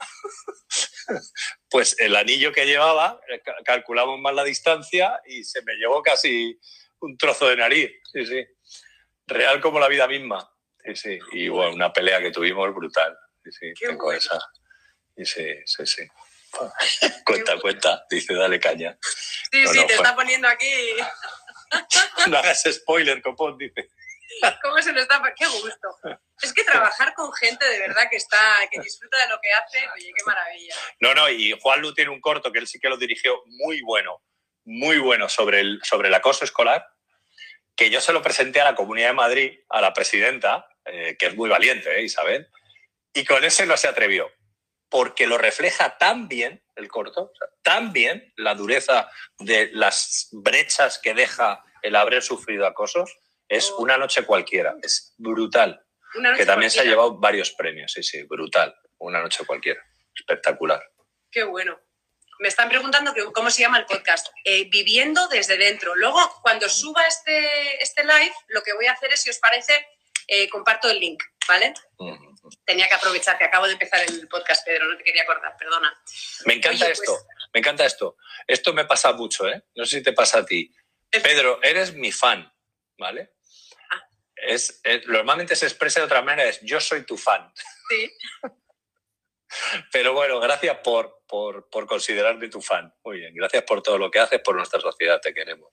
pues 1.70 1.96
el 2.00 2.16
anillo 2.16 2.52
que 2.52 2.66
llevaba, 2.66 3.20
eh, 3.30 3.42
calculamos 3.64 4.20
mal 4.20 4.36
la 4.36 4.44
distancia 4.44 5.20
y 5.26 5.44
se 5.44 5.62
me 5.64 5.76
llevó 5.76 6.02
casi 6.02 6.60
un 7.00 7.18
trozo 7.18 7.48
de 7.48 7.58
nariz. 7.58 7.92
Sí, 8.12 8.26
sí. 8.26 8.46
Real 9.28 9.62
como 9.62 9.80
la 9.80 9.88
vida 9.88 10.08
misma. 10.08 10.50
Sí, 10.84 10.96
sí. 10.96 11.20
Y 11.32 11.48
bueno, 11.50 11.74
una 11.74 11.94
pelea 11.94 12.20
que 12.22 12.32
tuvimos 12.32 12.74
brutal. 12.74 13.18
Sí, 13.44 13.52
sí, 13.52 13.74
tengo 13.86 14.12
esa. 14.12 14.40
Sí, 15.16 15.26
sí, 15.26 15.56
sí, 15.66 15.86
sí. 15.86 16.08
cuenta, 17.26 17.60
cuenta. 17.60 18.06
Dice, 18.10 18.34
dale 18.34 18.60
caña. 18.60 18.98
Sí, 19.52 19.68
sí, 19.68 19.86
te 19.88 19.94
está 19.94 20.16
poniendo 20.16 20.48
aquí. 20.48 20.72
no 22.28 22.38
hagas 22.38 22.64
spoiler, 22.72 23.22
copón, 23.22 23.58
dice. 23.58 23.90
¿Cómo 24.64 24.82
se 24.82 24.94
nos 24.94 25.04
está? 25.04 25.22
¡Qué 25.36 25.46
gusto! 25.48 26.20
Es 26.42 26.54
que 26.54 26.64
trabajar 26.64 27.14
con 27.14 27.32
gente 27.34 27.68
de 27.68 27.80
verdad 27.80 28.04
que 28.10 28.18
está, 28.18 28.40
que 28.72 28.80
disfruta 28.80 29.18
de 29.18 29.30
lo 29.30 29.40
que 29.42 29.52
hace, 29.52 29.80
oye, 29.96 30.12
qué 30.16 30.24
maravilla. 30.26 30.76
No, 31.00 31.14
no, 31.14 31.30
y 31.30 31.58
Juan 31.60 31.82
Lu 31.82 31.94
tiene 31.94 32.12
un 32.12 32.22
corto 32.22 32.52
que 32.52 32.60
él 32.60 32.68
sí 32.68 32.80
que 32.80 32.90
lo 32.90 32.98
dirigió 32.98 33.44
muy 33.46 33.82
bueno, 33.82 34.22
muy 34.66 35.00
bueno 35.00 35.30
sobre 35.30 35.60
el, 35.60 35.80
sobre 35.84 36.08
el 36.08 36.14
acoso 36.14 36.46
escolar, 36.46 36.88
que 37.76 37.90
yo 37.90 38.02
se 38.02 38.14
lo 38.14 38.22
presenté 38.22 38.62
a 38.62 38.66
la 38.66 38.76
Comunidad 38.76 39.10
de 39.10 39.14
Madrid, 39.14 39.60
a 39.70 39.82
la 39.82 39.94
presidenta, 39.94 40.68
eh, 40.86 41.16
que 41.18 41.28
es 41.28 41.36
muy 41.36 41.50
valiente, 41.50 42.00
¿eh, 42.00 42.04
Isabel? 42.04 42.48
Y 43.14 43.26
con 43.26 43.44
ese 43.44 43.66
no 43.66 43.78
se 43.78 43.88
atrevió, 43.88 44.32
porque 44.90 45.28
lo 45.28 45.38
refleja 45.38 45.98
tan 45.98 46.28
bien 46.28 46.64
el 46.76 46.88
corto, 46.88 47.32
tan 47.62 47.94
bien 47.94 48.34
la 48.36 48.56
dureza 48.56 49.10
de 49.38 49.70
las 49.74 50.30
brechas 50.32 51.00
que 51.00 51.14
deja 51.14 51.64
el 51.82 51.96
haber 51.96 52.22
sufrido 52.22 52.66
acosos, 52.66 53.18
es 53.52 53.70
una 53.72 53.98
noche 53.98 54.24
cualquiera, 54.24 54.76
es 54.82 55.14
brutal. 55.18 55.86
que 56.38 56.46
también 56.46 56.72
se 56.72 56.80
ha 56.80 56.86
llevado 56.86 57.18
varios 57.18 57.52
premios, 57.52 57.92
sí, 57.92 58.02
sí, 58.02 58.24
brutal. 58.24 58.74
Una 59.00 59.22
noche 59.22 59.44
cualquiera, 59.46 59.84
espectacular. 60.16 60.82
Qué 61.30 61.44
bueno. 61.44 61.78
Me 62.40 62.48
están 62.48 62.70
preguntando 62.70 63.14
que, 63.14 63.26
cómo 63.34 63.52
se 63.52 63.62
llama 63.62 63.78
el 63.80 63.86
podcast. 63.86 64.28
Eh, 64.46 64.70
viviendo 64.70 65.28
desde 65.28 65.58
dentro. 65.58 65.96
Luego, 65.96 66.18
cuando 66.42 66.70
suba 66.70 67.06
este, 67.06 67.84
este 67.84 68.04
live, 68.06 68.34
lo 68.48 68.64
que 68.64 68.72
voy 68.72 68.86
a 68.86 68.94
hacer 68.94 69.12
es, 69.12 69.22
si 69.22 69.30
os 69.30 69.38
parece, 69.40 69.86
eh, 70.28 70.48
comparto 70.48 70.90
el 70.90 71.00
link, 71.00 71.22
¿vale? 71.46 71.74
Tenía 72.64 72.88
que 72.88 72.96
aprovechar 72.96 73.38
que 73.38 73.44
acabo 73.44 73.68
de 73.68 73.74
empezar 73.74 74.02
el 74.02 74.30
podcast, 74.30 74.66
Pedro, 74.66 74.88
no 74.88 74.98
te 74.98 75.04
quería 75.04 75.24
acordar, 75.24 75.58
perdona. 75.58 75.94
Me 76.46 76.54
encanta 76.54 76.86
pues 76.86 77.00
esto, 77.00 77.18
me 77.54 77.60
encanta 77.60 77.86
esto. 77.86 78.16
Esto 78.48 78.74
me 78.74 78.86
pasa 78.86 79.12
mucho, 79.12 79.46
¿eh? 79.50 79.62
No 79.76 79.84
sé 79.84 79.98
si 79.98 80.04
te 80.04 80.14
pasa 80.14 80.40
a 80.40 80.46
ti. 80.46 80.74
Pedro, 81.10 81.62
eres 81.62 81.94
mi 81.94 82.14
fan, 82.14 82.50
¿vale? 82.98 83.34
Es, 84.42 84.82
normalmente 85.08 85.56
se 85.56 85.66
expresa 85.66 86.00
de 86.00 86.06
otra 86.06 86.22
manera, 86.22 86.50
es 86.50 86.60
yo 86.62 86.80
soy 86.80 87.06
tu 87.06 87.18
fan. 87.18 87.52
Sí. 87.90 88.12
Pero 89.92 90.14
bueno, 90.14 90.40
gracias 90.40 90.78
por, 90.78 91.24
por, 91.28 91.88
considerarme 91.88 92.48
tu 92.48 92.62
fan. 92.62 92.94
Muy 93.04 93.20
bien, 93.20 93.34
gracias 93.36 93.64
por 93.64 93.82
todo 93.82 93.98
lo 93.98 94.10
que 94.10 94.20
haces 94.20 94.42
por 94.42 94.56
nuestra 94.56 94.80
sociedad, 94.80 95.20
te 95.20 95.34
queremos. 95.34 95.70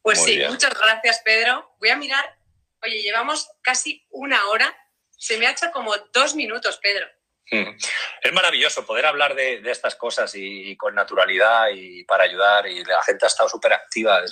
Pues 0.00 0.22
sí, 0.22 0.40
muchas 0.48 0.78
gracias, 0.78 1.20
Pedro. 1.24 1.74
Voy 1.78 1.90
a 1.90 1.96
mirar, 1.96 2.38
oye, 2.82 3.02
llevamos 3.02 3.50
casi 3.62 4.06
una 4.10 4.46
hora. 4.48 4.74
Se 5.10 5.36
me 5.36 5.46
ha 5.46 5.50
hecho 5.50 5.70
como 5.72 5.94
dos 6.12 6.34
minutos, 6.34 6.78
Pedro. 6.82 7.06
Es 7.48 8.32
maravilloso 8.32 8.84
poder 8.84 9.06
hablar 9.06 9.34
de, 9.36 9.60
estas 9.70 9.94
cosas 9.94 10.32
y, 10.34 10.76
con 10.76 10.94
naturalidad 10.94 11.68
y 11.72 12.02
para 12.04 12.24
ayudar 12.24 12.66
y 12.66 12.84
la 12.84 13.02
gente 13.02 13.24
ha 13.24 13.28
estado 13.28 13.48
súper 13.48 13.72
activa. 13.72 14.22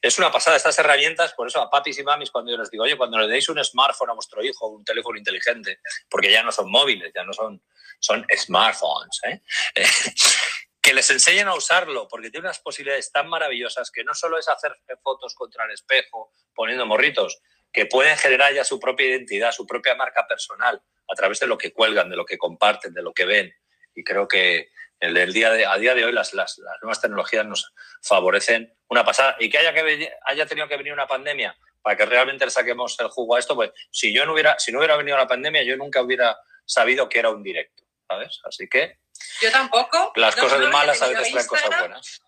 Es, 0.00 0.18
una 0.18 0.32
pasada 0.32 0.56
estas 0.56 0.78
herramientas, 0.78 1.34
por 1.34 1.48
eso 1.48 1.60
a 1.60 1.70
papis 1.70 1.98
y 1.98 2.02
mamis 2.02 2.30
cuando 2.30 2.50
yo 2.50 2.58
les 2.58 2.70
digo, 2.70 2.84
oye, 2.84 2.96
cuando 2.96 3.18
le 3.18 3.28
deis 3.28 3.48
un 3.50 3.62
smartphone 3.62 4.10
a 4.10 4.14
vuestro 4.14 4.42
hijo, 4.42 4.68
un 4.68 4.84
teléfono 4.84 5.18
inteligente, 5.18 5.80
porque 6.08 6.30
ya 6.30 6.42
no 6.42 6.50
son 6.50 6.70
móviles, 6.70 7.12
ya 7.14 7.24
no 7.24 7.32
son, 7.32 7.62
son 7.98 8.26
smartphones, 8.34 9.20
¿eh? 9.24 9.42
que 10.80 10.94
les 10.94 11.10
enseñen 11.10 11.46
a 11.46 11.54
usarlo, 11.54 12.08
porque 12.08 12.30
tiene 12.30 12.46
unas 12.46 12.58
posibilidades 12.58 13.12
tan 13.12 13.28
maravillosas 13.28 13.90
que 13.90 14.02
no 14.02 14.14
solo 14.14 14.38
es 14.38 14.48
hacer 14.48 14.74
fotos 15.02 15.34
contra 15.34 15.66
el 15.66 15.72
espejo 15.72 16.32
poniendo 16.54 16.86
morritos, 16.86 17.42
que 17.72 17.86
pueden 17.86 18.16
generar 18.16 18.52
ya 18.52 18.64
su 18.64 18.78
propia 18.80 19.06
identidad, 19.06 19.52
su 19.52 19.66
propia 19.66 19.94
marca 19.94 20.26
personal 20.26 20.82
a 21.08 21.14
través 21.14 21.40
de 21.40 21.46
lo 21.46 21.58
que 21.58 21.72
cuelgan, 21.72 22.08
de 22.08 22.16
lo 22.16 22.24
que 22.24 22.38
comparten, 22.38 22.92
de 22.92 23.02
lo 23.02 23.12
que 23.12 23.24
ven. 23.24 23.52
Y 23.94 24.04
creo 24.04 24.28
que 24.28 24.70
el, 25.00 25.32
día 25.32 25.50
de, 25.50 25.66
a 25.66 25.76
día 25.78 25.94
de 25.94 26.04
hoy 26.04 26.12
las, 26.12 26.34
las, 26.34 26.60
nuevas 26.82 27.00
tecnologías 27.00 27.46
nos 27.46 27.72
favorecen 28.02 28.72
una 28.88 29.04
pasada. 29.04 29.36
Y 29.38 29.48
que 29.48 29.58
haya, 29.58 29.72
que 29.72 30.12
haya 30.24 30.46
tenido 30.46 30.68
que 30.68 30.76
venir 30.76 30.92
una 30.92 31.06
pandemia 31.06 31.56
para 31.82 31.96
que 31.96 32.06
realmente 32.06 32.44
le 32.44 32.50
saquemos 32.50 32.98
el 33.00 33.08
jugo 33.08 33.36
a 33.36 33.38
esto, 33.38 33.54
pues 33.54 33.70
si 33.90 34.12
yo 34.14 34.26
no 34.26 34.34
hubiera, 34.34 34.58
si 34.58 34.70
no 34.70 34.78
hubiera 34.78 34.96
venido 34.96 35.16
la 35.16 35.26
pandemia, 35.26 35.62
yo 35.62 35.76
nunca 35.76 36.02
hubiera 36.02 36.36
sabido 36.64 37.08
que 37.08 37.18
era 37.18 37.30
un 37.30 37.42
directo, 37.42 37.84
¿sabes? 38.06 38.40
Así 38.44 38.68
que... 38.68 38.98
Yo 39.40 39.50
tampoco. 39.50 40.12
Las 40.16 40.36
cosas 40.36 40.60
malas 40.68 41.00
a 41.02 41.08
veces 41.08 41.30
traen 41.30 41.46
cosas 41.46 41.78
buenas. 41.78 42.20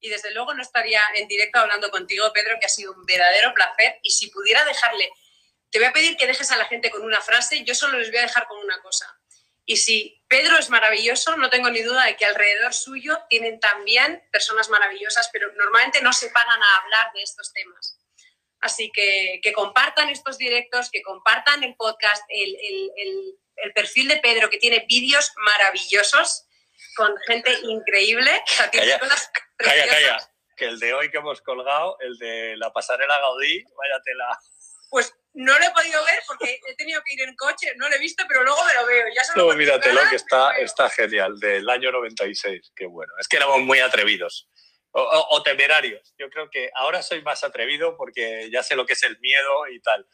Y 0.00 0.08
desde 0.08 0.32
luego 0.32 0.54
no 0.54 0.62
estaría 0.62 1.00
en 1.14 1.28
directo 1.28 1.58
hablando 1.58 1.90
contigo, 1.90 2.32
Pedro, 2.32 2.56
que 2.58 2.66
ha 2.66 2.70
sido 2.70 2.92
un 2.92 3.04
verdadero 3.04 3.52
placer. 3.54 3.98
Y 4.02 4.10
si 4.10 4.30
pudiera 4.30 4.64
dejarle 4.64 5.10
te 5.70 5.78
voy 5.78 5.86
a 5.86 5.92
pedir 5.92 6.16
que 6.16 6.26
dejes 6.26 6.50
a 6.50 6.56
la 6.56 6.66
gente 6.66 6.90
con 6.90 7.02
una 7.02 7.20
frase, 7.20 7.62
yo 7.64 7.74
solo 7.74 7.98
les 7.98 8.10
voy 8.10 8.18
a 8.18 8.22
dejar 8.22 8.46
con 8.46 8.58
una 8.58 8.80
cosa. 8.82 9.06
Y 9.64 9.76
si 9.76 10.24
Pedro 10.26 10.58
es 10.58 10.68
maravilloso, 10.68 11.36
no 11.36 11.48
tengo 11.48 11.70
ni 11.70 11.80
duda 11.82 12.04
de 12.04 12.16
que 12.16 12.24
alrededor 12.24 12.74
suyo 12.74 13.20
tienen 13.28 13.60
también 13.60 14.26
personas 14.32 14.68
maravillosas, 14.68 15.30
pero 15.32 15.52
normalmente 15.52 16.02
no 16.02 16.12
se 16.12 16.28
pagan 16.30 16.60
a 16.60 16.76
hablar 16.78 17.12
de 17.14 17.22
estos 17.22 17.52
temas. 17.52 17.98
Así 18.60 18.90
que 18.92 19.40
que 19.42 19.52
compartan 19.52 20.08
estos 20.08 20.38
directos, 20.38 20.90
que 20.90 21.02
compartan 21.02 21.62
el 21.62 21.76
podcast, 21.76 22.24
el, 22.28 23.36
perfil 23.74 24.08
de 24.08 24.16
Pedro, 24.16 24.50
que 24.50 24.58
tiene 24.58 24.84
vídeos 24.88 25.32
maravillosos 25.36 26.46
con 26.96 27.14
gente 27.26 27.52
increíble. 27.62 28.30
calla, 28.72 28.98
calla, 29.56 29.86
calla, 29.86 30.30
que 30.56 30.66
el 30.66 30.78
de 30.78 30.92
hoy 30.92 31.10
que 31.10 31.18
hemos 31.18 31.40
colgado, 31.42 31.96
el 32.00 32.18
de 32.18 32.56
la 32.56 32.72
pasarela 32.72 33.18
Gaudí, 33.20 33.64
váyatela. 33.76 34.38
Pues 34.90 35.14
no 35.34 35.56
lo 35.58 35.64
he 35.64 35.70
podido 35.70 36.04
ver 36.04 36.20
porque 36.26 36.58
he 36.66 36.74
tenido 36.74 37.00
que 37.04 37.14
ir 37.14 37.22
en 37.22 37.34
coche, 37.36 37.72
no 37.76 37.88
lo 37.88 37.94
he 37.94 37.98
visto, 37.98 38.24
pero 38.28 38.42
luego 38.42 38.64
me 38.64 38.74
lo 38.74 38.86
veo. 38.86 39.06
Ya 39.14 39.22
no, 39.36 39.46
míratelo, 39.54 40.00
que 40.10 40.16
está, 40.16 40.56
está 40.56 40.90
genial, 40.90 41.38
del 41.38 41.68
año 41.70 41.92
96, 41.92 42.72
qué 42.74 42.86
bueno. 42.86 43.12
Es 43.18 43.28
que 43.28 43.36
éramos 43.36 43.60
muy 43.60 43.78
atrevidos 43.78 44.48
o, 44.92 45.42
temerarios. 45.42 46.14
Yo 46.18 46.28
creo 46.30 46.50
que 46.50 46.70
ahora 46.74 47.02
soy 47.02 47.22
más 47.22 47.44
atrevido 47.44 47.96
porque 47.96 48.50
ya 48.50 48.62
sé 48.62 48.76
lo 48.76 48.86
que 48.86 48.94
es 48.94 49.02
el 49.02 49.18
miedo 49.20 49.68
y 49.68 49.80
tal, 49.80 50.06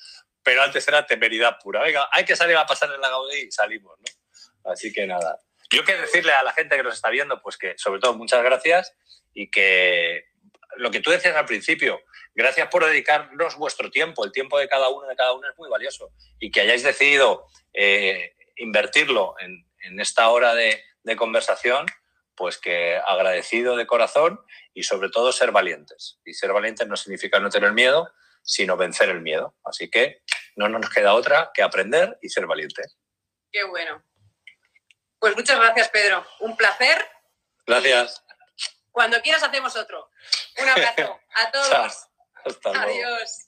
pero 0.42 0.62
antes 0.62 0.86
era 0.86 1.06
temeridad 1.06 1.58
pura. 1.62 1.82
Venga, 1.82 2.08
hay 2.12 2.24
que 2.24 2.36
salir 2.36 2.56
a 2.56 2.66
pasar 2.66 2.92
en 2.92 3.00
la 3.00 3.08
Gaudí 3.08 3.46
y 3.48 3.50
salimos, 3.50 3.98
¿no? 3.98 4.70
Así 4.70 4.92
que 4.92 5.06
nada. 5.06 5.38
Yo 5.72 5.84
quiero 5.84 6.02
decirle 6.02 6.32
a 6.32 6.42
la 6.42 6.52
gente 6.52 6.76
que 6.76 6.82
nos 6.82 6.94
está 6.94 7.10
viendo, 7.10 7.40
pues 7.42 7.56
que 7.56 7.74
sobre 7.76 8.00
todo 8.00 8.14
muchas 8.14 8.42
gracias 8.42 8.94
y 9.34 9.50
que 9.50 10.26
lo 10.76 10.90
que 10.90 11.00
tú 11.00 11.10
decías 11.10 11.36
al 11.36 11.46
principio, 11.46 12.00
gracias 12.34 12.68
por 12.68 12.84
dedicarnos 12.84 13.56
vuestro 13.56 13.90
tiempo. 13.90 14.24
El 14.24 14.32
tiempo 14.32 14.58
de 14.58 14.68
cada 14.68 14.88
uno 14.88 15.06
de 15.06 15.16
cada 15.16 15.32
uno 15.32 15.48
es 15.48 15.56
muy 15.56 15.68
valioso 15.68 16.12
y 16.38 16.50
que 16.50 16.60
hayáis 16.60 16.82
decidido 16.82 17.46
eh, 17.72 18.34
invertirlo 18.56 19.34
en, 19.40 19.64
esta 20.00 20.28
hora 20.30 20.54
de, 20.54 20.82
conversación, 21.16 21.86
pues 22.34 22.58
que 22.58 22.96
agradecido 22.96 23.76
de 23.76 23.86
corazón 23.86 24.40
y 24.74 24.82
sobre 24.82 25.10
todo 25.10 25.30
ser 25.30 25.52
valientes. 25.52 26.18
Y 26.24 26.34
ser 26.34 26.52
valientes 26.52 26.88
no 26.88 26.96
significa 26.96 27.38
no 27.38 27.50
tener 27.50 27.72
miedo, 27.72 28.10
sino 28.42 28.76
vencer 28.76 29.10
el 29.10 29.22
miedo. 29.22 29.54
Así 29.64 29.88
que 29.88 30.22
no 30.56 30.68
nos 30.68 30.90
queda 30.90 31.14
otra 31.14 31.52
que 31.54 31.62
aprender 31.62 32.18
y 32.20 32.28
ser 32.28 32.46
valientes. 32.46 32.98
Qué 33.52 33.62
bueno. 33.64 34.02
Pues 35.18 35.36
muchas 35.36 35.58
gracias, 35.58 35.88
Pedro. 35.88 36.26
Un 36.40 36.56
placer. 36.56 37.08
Gracias. 37.66 38.22
Cuando 38.90 39.20
quieras 39.22 39.42
hacemos 39.42 39.76
otro. 39.76 40.10
Un 40.58 40.68
abrazo 40.68 41.20
a 41.34 41.50
todos. 41.52 42.08
Hasta 42.44 42.72
luego. 42.72 42.80
Adiós. 42.80 43.45